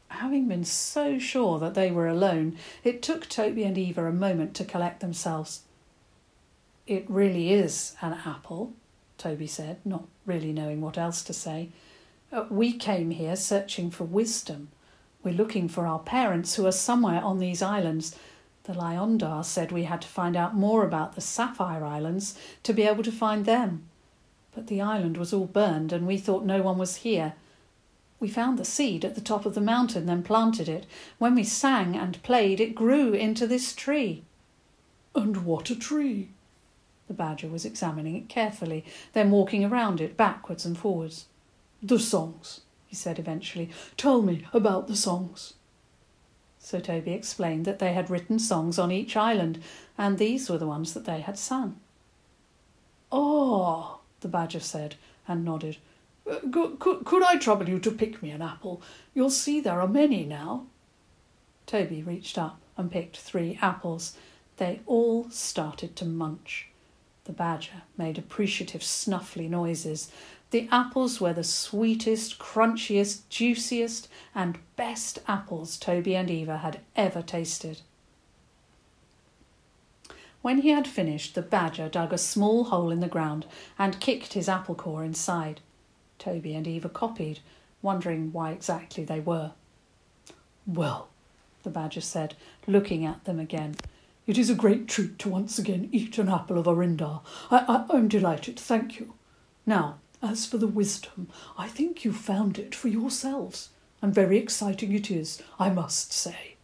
Having 0.09 0.47
been 0.47 0.63
so 0.63 1.17
sure 1.17 1.57
that 1.57 1.73
they 1.73 1.89
were 1.89 2.07
alone, 2.07 2.57
it 2.83 3.01
took 3.01 3.27
Toby 3.27 3.63
and 3.63 3.77
Eva 3.77 4.05
a 4.05 4.11
moment 4.11 4.53
to 4.55 4.63
collect 4.63 4.99
themselves. 4.99 5.61
It 6.85 7.09
really 7.09 7.53
is 7.53 7.95
an 8.01 8.19
apple, 8.25 8.73
Toby 9.17 9.47
said, 9.47 9.77
not 9.85 10.03
really 10.25 10.51
knowing 10.51 10.81
what 10.81 10.97
else 10.97 11.23
to 11.23 11.33
say. 11.33 11.69
"Uh, 12.29 12.45
we 12.49 12.73
came 12.73 13.11
here 13.11 13.37
searching 13.37 13.89
for 13.89 14.03
wisdom. 14.03 14.67
We're 15.23 15.33
looking 15.33 15.69
for 15.69 15.87
our 15.87 15.99
parents 15.99 16.55
who 16.55 16.65
are 16.65 16.73
somewhere 16.73 17.21
on 17.21 17.39
these 17.39 17.61
islands. 17.61 18.15
The 18.65 18.73
Lyondar 18.73 19.45
said 19.45 19.71
we 19.71 19.85
had 19.85 20.01
to 20.01 20.07
find 20.09 20.35
out 20.35 20.55
more 20.55 20.85
about 20.85 21.15
the 21.15 21.21
Sapphire 21.21 21.85
Islands 21.85 22.37
to 22.63 22.73
be 22.73 22.83
able 22.83 23.03
to 23.03 23.11
find 23.13 23.45
them. 23.45 23.87
But 24.53 24.67
the 24.67 24.81
island 24.81 25.15
was 25.15 25.31
all 25.31 25.45
burned, 25.45 25.93
and 25.93 26.05
we 26.05 26.17
thought 26.17 26.43
no 26.43 26.61
one 26.61 26.77
was 26.77 26.97
here. 26.97 27.33
We 28.19 28.27
found 28.27 28.59
the 28.59 28.65
seed 28.65 29.05
at 29.05 29.15
the 29.15 29.21
top 29.21 29.45
of 29.45 29.55
the 29.55 29.61
mountain, 29.61 30.05
then 30.05 30.21
planted 30.21 30.67
it. 30.67 30.85
When 31.17 31.35
we 31.35 31.45
sang 31.45 31.95
and 31.95 32.21
played, 32.23 32.59
it 32.59 32.75
grew 32.75 33.13
into 33.13 33.47
this 33.47 33.73
tree. 33.73 34.23
And 35.15 35.45
what 35.45 35.69
a 35.69 35.75
tree! 35.75 36.29
The 37.13 37.17
badger 37.17 37.47
was 37.47 37.63
examining 37.63 38.15
it 38.15 38.27
carefully, 38.27 38.83
then 39.13 39.29
walking 39.29 39.63
around 39.63 40.01
it 40.01 40.17
backwards 40.17 40.65
and 40.65 40.75
forwards. 40.75 41.27
The 41.79 41.99
songs, 41.99 42.61
he 42.87 42.95
said 42.95 43.19
eventually. 43.19 43.69
Tell 43.97 44.23
me 44.23 44.47
about 44.51 44.87
the 44.87 44.95
songs. 44.95 45.53
So 46.57 46.79
Toby 46.79 47.11
explained 47.11 47.65
that 47.65 47.77
they 47.77 47.93
had 47.93 48.09
written 48.09 48.39
songs 48.39 48.79
on 48.79 48.91
each 48.91 49.15
island, 49.15 49.61
and 49.95 50.17
these 50.17 50.49
were 50.49 50.57
the 50.57 50.65
ones 50.65 50.95
that 50.95 51.05
they 51.05 51.21
had 51.21 51.37
sung. 51.37 51.79
Ah, 53.11 53.99
the 54.21 54.27
badger 54.27 54.59
said 54.59 54.95
and 55.27 55.45
nodded. 55.45 55.77
Uh, 56.27 56.39
could, 56.51 56.79
could, 56.79 57.05
could 57.05 57.21
I 57.21 57.37
trouble 57.37 57.69
you 57.69 57.77
to 57.77 57.91
pick 57.91 58.23
me 58.23 58.31
an 58.31 58.41
apple? 58.41 58.81
You'll 59.13 59.29
see 59.29 59.59
there 59.59 59.79
are 59.79 59.87
many 59.87 60.25
now. 60.25 60.65
Toby 61.67 62.01
reached 62.01 62.39
up 62.39 62.59
and 62.75 62.89
picked 62.89 63.17
three 63.17 63.59
apples. 63.61 64.17
They 64.57 64.79
all 64.87 65.29
started 65.29 65.95
to 65.97 66.05
munch. 66.05 66.69
The 67.25 67.33
badger 67.33 67.83
made 67.97 68.17
appreciative 68.17 68.81
snuffly 68.81 69.49
noises. 69.49 70.11
The 70.51 70.67
apples 70.71 71.21
were 71.21 71.33
the 71.33 71.43
sweetest, 71.43 72.37
crunchiest, 72.37 73.29
juiciest, 73.29 74.07
and 74.35 74.59
best 74.75 75.19
apples 75.27 75.77
Toby 75.77 76.15
and 76.15 76.29
Eva 76.29 76.57
had 76.57 76.81
ever 76.95 77.21
tasted. 77.21 77.81
When 80.41 80.59
he 80.59 80.69
had 80.69 80.87
finished, 80.87 81.35
the 81.35 81.41
badger 81.41 81.87
dug 81.87 82.11
a 82.11 82.17
small 82.17 82.65
hole 82.65 82.91
in 82.91 82.99
the 82.99 83.07
ground 83.07 83.45
and 83.79 84.01
kicked 84.01 84.33
his 84.33 84.49
apple 84.49 84.75
core 84.75 85.05
inside. 85.05 85.61
Toby 86.19 86.53
and 86.53 86.67
Eva 86.67 86.89
copied, 86.89 87.39
wondering 87.81 88.33
why 88.33 88.51
exactly 88.51 89.05
they 89.05 89.21
were. 89.21 89.53
Well, 90.67 91.07
the 91.63 91.69
badger 91.69 92.01
said, 92.01 92.35
looking 92.67 93.05
at 93.05 93.23
them 93.23 93.39
again, 93.39 93.77
it 94.25 94.37
is 94.37 94.49
a 94.49 94.55
great 94.55 94.87
treat 94.87 95.19
to 95.19 95.29
once 95.29 95.59
again 95.59 95.89
eat 95.91 96.17
an 96.17 96.29
apple 96.29 96.57
of 96.57 96.65
Arinda. 96.65 97.21
I, 97.51 97.65
I, 97.67 97.95
I'm 97.97 98.07
delighted, 98.07 98.59
thank 98.59 98.99
you. 98.99 99.13
Now, 99.65 99.99
as 100.21 100.45
for 100.45 100.57
the 100.57 100.67
wisdom, 100.67 101.27
I 101.57 101.67
think 101.67 102.05
you 102.05 102.13
found 102.13 102.57
it 102.57 102.73
for 102.73 102.87
yourselves, 102.87 103.69
and 104.01 104.13
very 104.13 104.37
exciting 104.37 104.93
it 104.93 105.11
is, 105.11 105.41
I 105.59 105.69
must 105.69 106.13
say. 106.13 106.55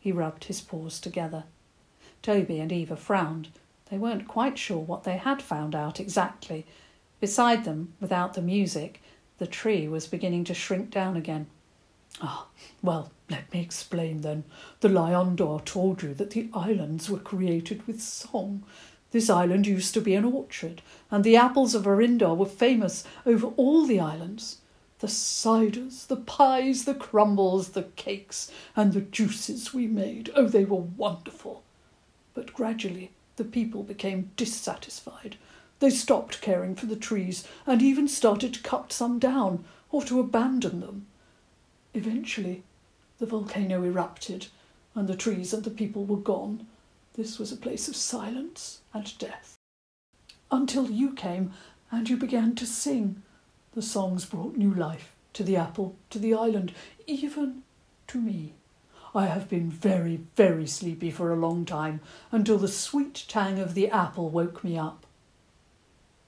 He 0.00 0.12
rubbed 0.12 0.44
his 0.44 0.60
paws 0.60 0.98
together. 0.98 1.44
Toby 2.22 2.58
and 2.60 2.72
Eva 2.72 2.96
frowned. 2.96 3.48
They 3.90 3.98
weren't 3.98 4.26
quite 4.26 4.58
sure 4.58 4.78
what 4.78 5.04
they 5.04 5.16
had 5.18 5.42
found 5.42 5.74
out 5.74 6.00
exactly. 6.00 6.66
Beside 7.20 7.64
them, 7.64 7.92
without 8.00 8.34
the 8.34 8.42
music, 8.42 9.02
the 9.38 9.46
tree 9.46 9.86
was 9.86 10.06
beginning 10.06 10.44
to 10.44 10.54
shrink 10.54 10.90
down 10.90 11.16
again. 11.16 11.46
Ah, 12.20 12.46
well, 12.82 13.10
let 13.28 13.52
me 13.52 13.60
explain 13.60 14.22
then. 14.22 14.44
The 14.80 14.88
Lion 14.88 15.36
D'Or 15.36 15.60
told 15.60 16.02
you 16.02 16.14
that 16.14 16.30
the 16.30 16.48
islands 16.54 17.10
were 17.10 17.18
created 17.18 17.86
with 17.86 18.00
song. 18.00 18.62
This 19.10 19.28
island 19.28 19.66
used 19.66 19.92
to 19.94 20.00
be 20.00 20.14
an 20.14 20.24
orchard, 20.24 20.82
and 21.10 21.24
the 21.24 21.36
apples 21.36 21.74
of 21.74 21.84
Arinda 21.86 22.34
were 22.34 22.46
famous 22.46 23.04
over 23.24 23.48
all 23.56 23.84
the 23.86 24.00
islands. 24.00 24.58
The 25.00 25.08
ciders, 25.08 26.06
the 26.06 26.16
pies, 26.16 26.86
the 26.86 26.94
crumbles, 26.94 27.70
the 27.70 27.84
cakes, 27.96 28.50
and 28.74 28.92
the 28.92 29.02
juices 29.02 29.74
we 29.74 29.86
made, 29.86 30.30
oh, 30.34 30.48
they 30.48 30.64
were 30.64 30.76
wonderful. 30.76 31.62
But 32.32 32.54
gradually 32.54 33.10
the 33.36 33.44
people 33.44 33.82
became 33.82 34.30
dissatisfied. 34.36 35.36
They 35.80 35.90
stopped 35.90 36.40
caring 36.40 36.74
for 36.74 36.86
the 36.86 36.96
trees 36.96 37.46
and 37.66 37.82
even 37.82 38.08
started 38.08 38.54
to 38.54 38.62
cut 38.62 38.92
some 38.92 39.18
down 39.18 39.64
or 39.90 40.02
to 40.04 40.20
abandon 40.20 40.80
them. 40.80 41.06
Eventually, 41.96 42.62
the 43.16 43.24
volcano 43.24 43.82
erupted 43.82 44.48
and 44.94 45.08
the 45.08 45.16
trees 45.16 45.54
and 45.54 45.64
the 45.64 45.70
people 45.70 46.04
were 46.04 46.18
gone, 46.18 46.66
this 47.14 47.38
was 47.38 47.50
a 47.50 47.56
place 47.56 47.88
of 47.88 47.96
silence 47.96 48.82
and 48.92 49.16
death. 49.18 49.56
Until 50.50 50.90
you 50.90 51.14
came 51.14 51.54
and 51.90 52.06
you 52.06 52.18
began 52.18 52.54
to 52.56 52.66
sing. 52.66 53.22
The 53.72 53.80
songs 53.80 54.26
brought 54.26 54.58
new 54.58 54.74
life 54.74 55.14
to 55.32 55.42
the 55.42 55.56
apple, 55.56 55.96
to 56.10 56.18
the 56.18 56.34
island, 56.34 56.74
even 57.06 57.62
to 58.08 58.20
me. 58.20 58.52
I 59.14 59.24
have 59.24 59.48
been 59.48 59.70
very, 59.70 60.20
very 60.36 60.66
sleepy 60.66 61.10
for 61.10 61.32
a 61.32 61.36
long 61.36 61.64
time 61.64 62.00
until 62.30 62.58
the 62.58 62.68
sweet 62.68 63.24
tang 63.26 63.58
of 63.58 63.72
the 63.72 63.88
apple 63.88 64.28
woke 64.28 64.62
me 64.62 64.76
up. 64.76 65.06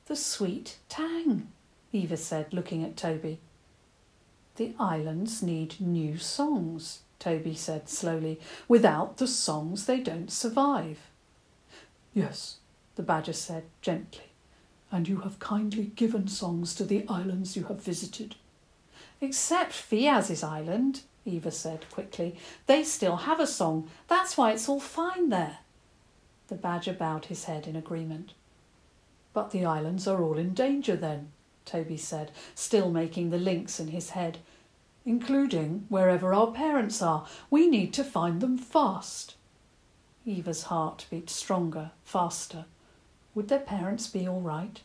The 0.07 0.17
sweet 0.17 0.79
tang, 0.89 1.49
Eva 1.93 2.17
said, 2.17 2.55
looking 2.55 2.83
at 2.83 2.97
Toby. 2.97 3.41
The 4.59 4.75
islands 4.81 5.41
need 5.41 5.81
new 5.81 6.19
songs, 6.19 7.03
Toby 7.21 7.55
said 7.55 7.89
slowly. 7.89 8.41
Without 8.67 9.19
the 9.19 9.29
songs, 9.29 9.87
they 9.87 10.01
don't 10.01 10.33
survive. 10.33 10.99
Yes, 12.13 12.57
the 12.97 13.05
badger 13.05 13.35
said 13.35 13.67
gently, 13.83 14.33
and 14.91 15.07
you 15.07 15.19
have 15.19 15.39
kindly 15.39 15.93
given 15.95 16.27
songs 16.27 16.75
to 16.75 16.85
the 16.85 17.07
islands 17.09 17.57
you 17.57 17.67
have 17.67 17.81
visited. 17.81 18.35
Except 19.21 19.73
Fiaz's 19.73 20.43
island, 20.43 21.03
Eva 21.25 21.53
said 21.53 21.89
quickly. 21.93 22.35
They 22.67 22.83
still 22.83 23.19
have 23.19 23.39
a 23.39 23.47
song. 23.47 23.89
That's 24.09 24.37
why 24.37 24.51
it's 24.51 24.69
all 24.69 24.81
fine 24.81 25.29
there. 25.29 25.59
The 26.49 26.57
badger 26.57 26.95
bowed 26.95 27.27
his 27.27 27.45
head 27.45 27.69
in 27.69 27.77
agreement. 27.77 28.33
But 29.33 29.53
the 29.53 29.65
islands 29.65 30.09
are 30.09 30.21
all 30.21 30.37
in 30.37 30.53
danger 30.53 30.97
then, 30.97 31.31
Toby 31.65 31.97
said, 31.97 32.33
still 32.57 32.91
making 32.91 33.31
the 33.31 33.39
links 33.39 33.79
in 33.79 33.89
his 33.89 34.11
head 34.11 34.39
including 35.09 35.87
wherever 35.89 36.35
our 36.35 36.49
parents 36.49 37.01
are. 37.01 37.27
We 37.49 37.67
need 37.67 37.95
to 37.95 38.05
find 38.05 38.43
them 38.43 38.59
fast. 38.59 39.37
Eva's 40.27 40.65
heart 40.65 41.07
beat 41.09 41.31
stronger, 41.31 41.93
faster. 42.05 42.67
Would 43.35 43.49
their 43.49 43.59
parents 43.59 44.07
be 44.07 44.29
all 44.29 44.43
right? 44.43 44.83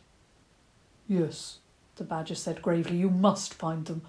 Yes, 1.06 1.58
the 1.96 2.04
badger 2.04 2.34
said 2.34 2.62
gravely, 2.62 2.96
you 2.96 3.10
must 3.10 3.52
find 3.52 3.84
them. 3.84 4.00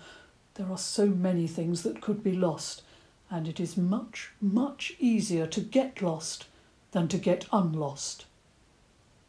There 0.53 0.71
are 0.71 0.77
so 0.77 1.07
many 1.07 1.47
things 1.47 1.83
that 1.83 1.99
could 1.99 2.23
be 2.23 2.31
lost, 2.31 2.81
and 3.29 3.45
it 3.45 3.59
is 3.59 3.75
much, 3.75 4.31
much 4.39 4.93
easier 4.97 5.45
to 5.47 5.59
get 5.59 6.01
lost 6.01 6.45
than 6.91 7.09
to 7.09 7.17
get 7.17 7.45
unlost. 7.51 8.25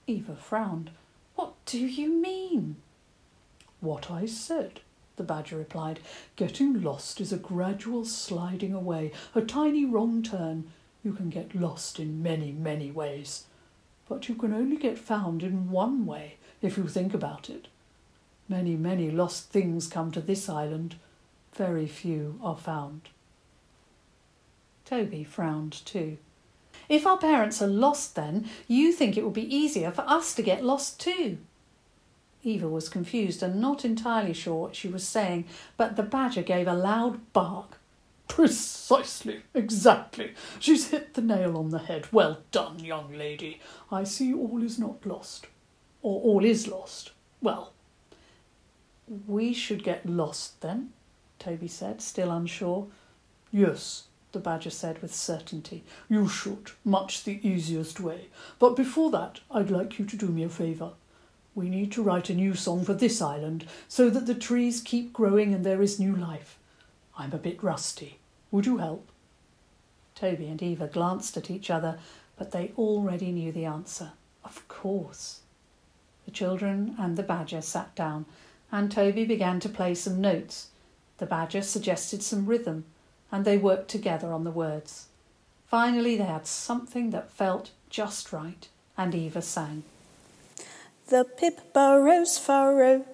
Eva 0.07 0.37
frowned. 0.37 0.90
What 1.35 1.55
do 1.64 1.85
you 1.85 2.12
mean? 2.12 2.77
What 3.81 4.09
I 4.09 4.27
said 4.27 4.83
the 5.16 5.24
badger 5.24 5.57
replied. 5.57 6.00
Getting 6.37 6.83
lost 6.83 7.20
is 7.20 7.33
a 7.33 7.38
gradual 7.38 8.05
sliding 8.05 8.72
away, 8.72 9.12
a 9.35 9.40
tiny 9.40 9.85
wrong 9.85 10.22
turn. 10.22 10.70
You 11.02 11.12
can 11.12 11.31
get 11.31 11.55
lost 11.55 11.98
in 11.98 12.22
many, 12.22 12.52
many 12.52 12.90
ways. 12.90 13.44
But 14.09 14.29
you 14.29 14.35
can 14.35 14.52
only 14.52 14.76
get 14.76 14.98
found 14.98 15.42
in 15.42 15.70
one 15.70 16.07
way, 16.07 16.37
if 16.62 16.76
you 16.76 16.87
think 16.87 17.14
about 17.14 17.50
it. 17.50 17.68
Many, 18.48 18.76
many 18.76 19.11
lost 19.11 19.50
things 19.50 19.88
come 19.88 20.12
to 20.12 20.20
this 20.20 20.48
island. 20.48 20.96
Very 21.55 21.87
few 21.87 22.38
are 22.42 22.57
found. 22.57 23.09
Toby 24.85 25.24
frowned 25.24 25.72
too. 25.85 26.18
If 26.88 27.07
our 27.07 27.18
parents 27.18 27.61
are 27.61 27.66
lost, 27.66 28.14
then, 28.14 28.48
you 28.68 28.92
think 28.92 29.16
it 29.16 29.24
would 29.24 29.33
be 29.33 29.55
easier 29.55 29.90
for 29.90 30.02
us 30.02 30.35
to 30.35 30.42
get 30.42 30.64
lost 30.64 31.00
too. 31.00 31.38
Eva 32.47 32.69
was 32.69 32.89
confused 32.89 33.43
and 33.43 33.61
not 33.61 33.85
entirely 33.85 34.33
sure 34.33 34.55
what 34.55 34.77
she 34.77 34.87
was 34.87 35.07
saying, 35.07 35.45
but 35.77 35.97
the 35.97 36.03
badger 36.03 36.43
gave 36.43 36.69
a 36.69 36.75
loud 36.75 37.33
bark. 37.33 37.79
Precisely, 38.29 39.43
exactly. 39.53 40.35
She's 40.61 40.91
hit 40.91 41.15
the 41.15 41.23
nail 41.23 41.57
on 41.57 41.71
the 41.71 41.81
head. 41.81 42.07
Well 42.13 42.43
done, 42.53 42.79
young 42.79 43.13
lady. 43.13 43.61
I 43.91 44.05
see 44.05 44.33
all 44.33 44.63
is 44.63 44.79
not 44.79 45.05
lost. 45.05 45.47
Or 46.03 46.21
all 46.23 46.45
is 46.45 46.69
lost. 46.69 47.11
Well, 47.41 47.73
we 49.27 49.53
should 49.53 49.83
get 49.83 50.09
lost 50.09 50.61
then, 50.61 50.93
Toby 51.39 51.69
said, 51.69 52.01
still 52.01 52.31
unsure. 52.31 52.87
Yes, 53.51 54.05
the 54.33 54.39
badger 54.39 54.71
said 54.71 55.03
with 55.03 55.15
certainty. 55.15 55.83
You 56.09 56.29
should. 56.29 56.71
Much 56.85 57.25
the 57.25 57.41
easiest 57.47 57.99
way. 58.01 58.29
But 58.59 58.77
before 58.77 59.11
that, 59.11 59.41
I'd 59.51 59.71
like 59.71 59.99
you 59.99 60.05
to 60.05 60.17
do 60.17 60.29
me 60.29 60.45
a 60.45 60.49
favour. 60.49 60.93
We 61.57 61.71
need 61.71 61.90
to 61.92 62.03
write 62.03 62.29
a 62.29 62.35
new 62.35 62.55
song 62.55 62.85
for 62.85 62.92
this 62.92 63.23
island 63.23 63.64
so 63.88 64.11
that 64.11 64.27
the 64.27 64.35
trees 64.35 64.83
keep 64.83 65.14
growing 65.14 65.55
and 65.55 65.64
there 65.64 65.81
is 65.81 65.99
new 65.99 66.14
life. 66.14 66.59
I'm 67.16 67.33
a 67.33 67.38
bit 67.38 67.62
rusty. 67.62 68.19
Would 68.51 68.66
you 68.66 68.77
help? 68.77 69.09
Toby 70.14 70.49
and 70.49 70.62
Eva 70.62 70.87
glanced 70.87 71.35
at 71.38 71.51
each 71.51 71.71
other, 71.71 71.99
but 72.37 72.51
they 72.51 72.73
already 72.77 73.33
knew 73.33 73.53
the 73.53 73.64
answer. 73.64 74.12
Of 74.45 74.69
course. 74.69 75.40
The 76.27 76.31
children 76.31 76.95
and 76.99 77.16
the 77.16 77.23
badger 77.23 77.62
sat 77.62 77.95
down, 77.95 78.27
and 78.71 78.92
Toby 78.92 79.25
began 79.25 79.59
to 79.61 79.69
play 79.71 79.95
some 79.95 80.21
notes. 80.21 80.69
The 81.16 81.27
badger 81.27 81.62
suggested 81.62 82.23
some 82.23 82.45
rhythm, 82.45 82.85
and 83.33 83.47
they 83.47 83.57
worked 83.57 83.88
together 83.88 84.31
on 84.31 84.45
the 84.45 84.51
words. 84.51 85.07
Finally, 85.66 86.19
they 86.19 86.25
had 86.25 86.47
something 86.47 87.11
that 87.11 87.31
felt 87.31 87.71
just 87.88 88.31
right, 88.31 88.69
and 88.99 89.14
Eva 89.14 89.40
sang. 89.40 89.85
The 91.09 91.23
pip 91.23 91.73
burrows 91.73 92.37
furrow 92.37 93.05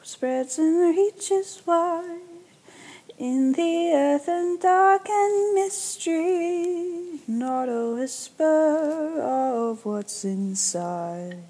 spreads 0.00 0.58
and 0.58 0.96
reaches 0.96 1.60
wide 1.66 2.20
in 3.18 3.52
the 3.54 3.92
earth 3.92 4.28
and 4.28 4.60
dark 4.60 5.08
and 5.08 5.54
mystery, 5.54 7.20
not 7.26 7.68
a 7.68 7.94
whisper 7.96 9.20
of 9.20 9.84
what's 9.84 10.24
inside. 10.24 11.42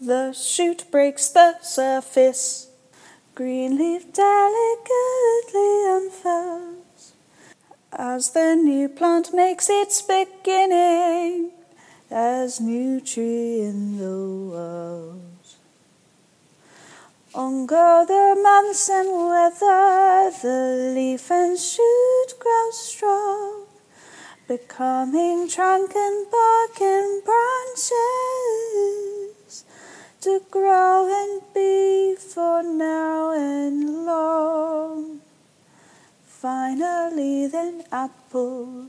The 0.00 0.32
shoot 0.32 0.90
breaks 0.90 1.28
the 1.28 1.54
surface, 1.62 2.68
green 3.36 3.78
leaf 3.78 4.12
delicately 4.12 5.86
unfurls 5.86 7.12
as 7.92 8.30
the 8.30 8.56
new 8.56 8.88
plant 8.88 9.32
makes 9.32 9.70
its 9.70 10.02
beginning 10.02 11.52
as 12.10 12.60
new 12.60 13.00
tree 13.00 13.60
in 13.60 13.98
the 13.98 14.50
world. 14.50 15.22
On 17.34 17.66
go 17.66 18.04
the 18.06 18.40
months 18.40 18.88
and 18.88 19.28
weather, 19.28 20.30
the 20.40 20.92
leaf 20.94 21.30
and 21.30 21.58
shoot 21.58 22.28
grow 22.38 22.70
strong, 22.70 23.66
becoming 24.48 25.48
trunk 25.48 25.94
and 25.94 26.30
bark 26.30 26.80
and 26.80 27.22
branches 27.24 27.86
to 30.20 30.40
grow 30.50 31.08
and 31.10 31.42
be 31.52 32.14
for 32.16 32.62
now 32.62 33.32
and 33.32 34.06
long. 34.06 35.20
Finally, 36.24 37.48
then 37.48 37.84
apple, 37.92 38.86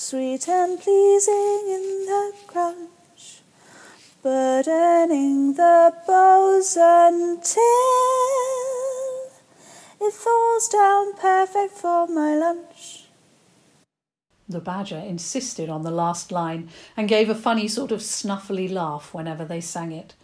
sweet 0.00 0.48
and 0.48 0.80
pleasing 0.80 1.64
in 1.68 2.06
the 2.06 2.32
crunch, 2.46 3.42
burdening 4.22 5.52
the 5.52 5.92
boughs 6.06 6.74
until 6.80 7.60
it 10.00 10.14
falls 10.14 10.68
down 10.68 11.12
perfect 11.16 11.74
for 11.74 12.06
my 12.08 12.34
lunch. 12.34 13.08
The 14.48 14.60
badger 14.60 14.96
insisted 14.96 15.68
on 15.68 15.82
the 15.82 15.90
last 15.90 16.32
line 16.32 16.70
and 16.96 17.06
gave 17.06 17.28
a 17.28 17.34
funny 17.34 17.68
sort 17.68 17.92
of 17.92 18.00
snuffly 18.00 18.72
laugh 18.72 19.12
whenever 19.12 19.44
they 19.44 19.60
sang 19.60 19.92
it. 19.92 20.14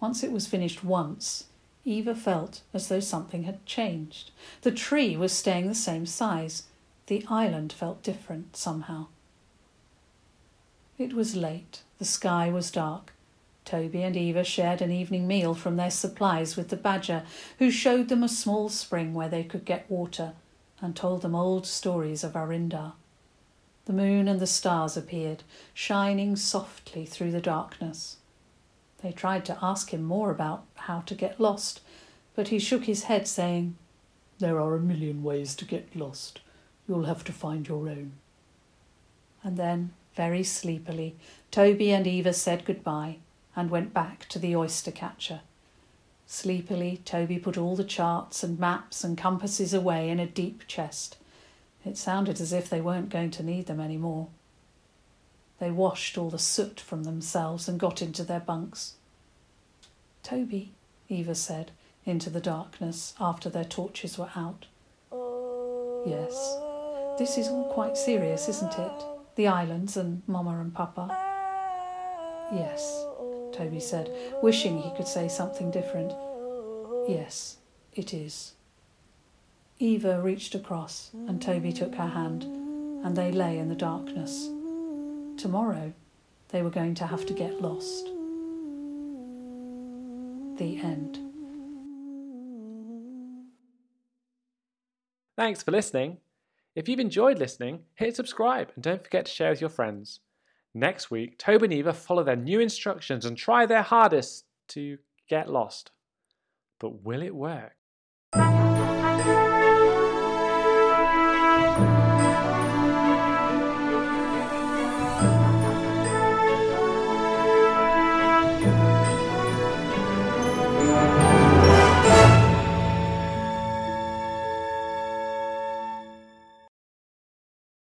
Once 0.00 0.24
it 0.24 0.32
was 0.32 0.46
finished 0.46 0.82
once, 0.82 1.44
Eva 1.84 2.14
felt 2.14 2.62
as 2.72 2.88
though 2.88 3.00
something 3.00 3.42
had 3.42 3.66
changed. 3.66 4.30
The 4.62 4.72
tree 4.72 5.18
was 5.18 5.34
staying 5.34 5.68
the 5.68 5.74
same 5.74 6.06
size. 6.06 6.62
The 7.10 7.26
island 7.28 7.72
felt 7.72 8.04
different 8.04 8.56
somehow. 8.56 9.08
It 10.96 11.12
was 11.12 11.34
late. 11.34 11.82
The 11.98 12.04
sky 12.04 12.52
was 12.52 12.70
dark. 12.70 13.14
Toby 13.64 14.04
and 14.04 14.16
Eva 14.16 14.44
shared 14.44 14.80
an 14.80 14.92
evening 14.92 15.26
meal 15.26 15.56
from 15.56 15.74
their 15.74 15.90
supplies 15.90 16.54
with 16.54 16.68
the 16.68 16.76
badger, 16.76 17.24
who 17.58 17.68
showed 17.68 18.10
them 18.10 18.22
a 18.22 18.28
small 18.28 18.68
spring 18.68 19.12
where 19.12 19.28
they 19.28 19.42
could 19.42 19.64
get 19.64 19.90
water 19.90 20.34
and 20.80 20.94
told 20.94 21.22
them 21.22 21.34
old 21.34 21.66
stories 21.66 22.22
of 22.22 22.34
Arinda. 22.34 22.92
The 23.86 23.92
moon 23.92 24.28
and 24.28 24.38
the 24.38 24.46
stars 24.46 24.96
appeared, 24.96 25.42
shining 25.74 26.36
softly 26.36 27.06
through 27.06 27.32
the 27.32 27.40
darkness. 27.40 28.18
They 29.02 29.10
tried 29.10 29.44
to 29.46 29.58
ask 29.60 29.92
him 29.92 30.04
more 30.04 30.30
about 30.30 30.64
how 30.76 31.00
to 31.00 31.16
get 31.16 31.40
lost, 31.40 31.80
but 32.36 32.48
he 32.48 32.60
shook 32.60 32.84
his 32.84 33.02
head, 33.10 33.26
saying, 33.26 33.76
There 34.38 34.60
are 34.60 34.76
a 34.76 34.80
million 34.80 35.24
ways 35.24 35.56
to 35.56 35.64
get 35.64 35.96
lost. 35.96 36.40
You'll 36.90 37.04
have 37.04 37.22
to 37.22 37.32
find 37.32 37.68
your 37.68 37.88
own. 37.88 38.14
And 39.44 39.56
then, 39.56 39.92
very 40.16 40.42
sleepily, 40.42 41.14
Toby 41.52 41.92
and 41.92 42.04
Eva 42.04 42.32
said 42.32 42.64
goodbye 42.64 43.18
and 43.54 43.70
went 43.70 43.94
back 43.94 44.26
to 44.30 44.40
the 44.40 44.56
oyster 44.56 44.90
catcher. 44.90 45.42
Sleepily, 46.26 47.00
Toby 47.04 47.38
put 47.38 47.56
all 47.56 47.76
the 47.76 47.84
charts 47.84 48.42
and 48.42 48.58
maps 48.58 49.04
and 49.04 49.16
compasses 49.16 49.72
away 49.72 50.10
in 50.10 50.18
a 50.18 50.26
deep 50.26 50.66
chest. 50.66 51.16
It 51.84 51.96
sounded 51.96 52.40
as 52.40 52.52
if 52.52 52.68
they 52.68 52.80
weren't 52.80 53.08
going 53.08 53.30
to 53.30 53.44
need 53.44 53.66
them 53.66 53.78
any 53.78 53.96
more. 53.96 54.26
They 55.60 55.70
washed 55.70 56.18
all 56.18 56.30
the 56.30 56.40
soot 56.40 56.80
from 56.80 57.04
themselves 57.04 57.68
and 57.68 57.78
got 57.78 58.02
into 58.02 58.24
their 58.24 58.40
bunks. 58.40 58.94
Toby, 60.24 60.72
Eva 61.08 61.36
said, 61.36 61.70
into 62.04 62.30
the 62.30 62.40
darkness 62.40 63.14
after 63.20 63.48
their 63.48 63.64
torches 63.64 64.18
were 64.18 64.30
out. 64.34 64.66
Yes, 66.04 66.58
this 67.20 67.36
is 67.36 67.48
all 67.48 67.64
quite 67.64 67.98
serious, 67.98 68.48
isn't 68.48 68.78
it? 68.78 69.04
The 69.36 69.46
islands 69.46 69.98
and 69.98 70.22
Mamma 70.26 70.58
and 70.58 70.72
Papa. 70.72 71.06
Yes, 72.50 73.04
Toby 73.52 73.78
said, 73.78 74.10
wishing 74.42 74.80
he 74.80 74.90
could 74.96 75.06
say 75.06 75.28
something 75.28 75.70
different. 75.70 76.14
Yes, 77.06 77.58
it 77.92 78.14
is. 78.14 78.54
Eva 79.78 80.18
reached 80.22 80.54
across 80.54 81.10
and 81.12 81.42
Toby 81.42 81.74
took 81.74 81.94
her 81.96 82.06
hand, 82.06 82.44
and 83.04 83.14
they 83.14 83.30
lay 83.30 83.58
in 83.58 83.68
the 83.68 83.74
darkness. 83.74 84.48
Tomorrow 85.36 85.92
they 86.48 86.62
were 86.62 86.70
going 86.70 86.94
to 86.94 87.06
have 87.06 87.26
to 87.26 87.34
get 87.34 87.60
lost. 87.60 88.06
The 90.56 90.80
end. 90.80 91.18
Thanks 95.36 95.62
for 95.62 95.70
listening. 95.70 96.16
If 96.80 96.88
you've 96.88 96.98
enjoyed 96.98 97.38
listening, 97.38 97.80
hit 97.96 98.16
subscribe 98.16 98.72
and 98.74 98.82
don't 98.82 99.04
forget 99.04 99.26
to 99.26 99.30
share 99.30 99.50
with 99.50 99.60
your 99.60 99.68
friends. 99.68 100.20
Next 100.72 101.10
week, 101.10 101.38
Toby 101.38 101.66
and 101.66 101.74
Eva 101.74 101.92
follow 101.92 102.24
their 102.24 102.36
new 102.36 102.58
instructions 102.58 103.26
and 103.26 103.36
try 103.36 103.66
their 103.66 103.82
hardest 103.82 104.46
to 104.68 104.96
get 105.28 105.50
lost. 105.50 105.90
But 106.78 107.02
will 107.02 107.20
it 107.20 107.34
work? 107.34 107.74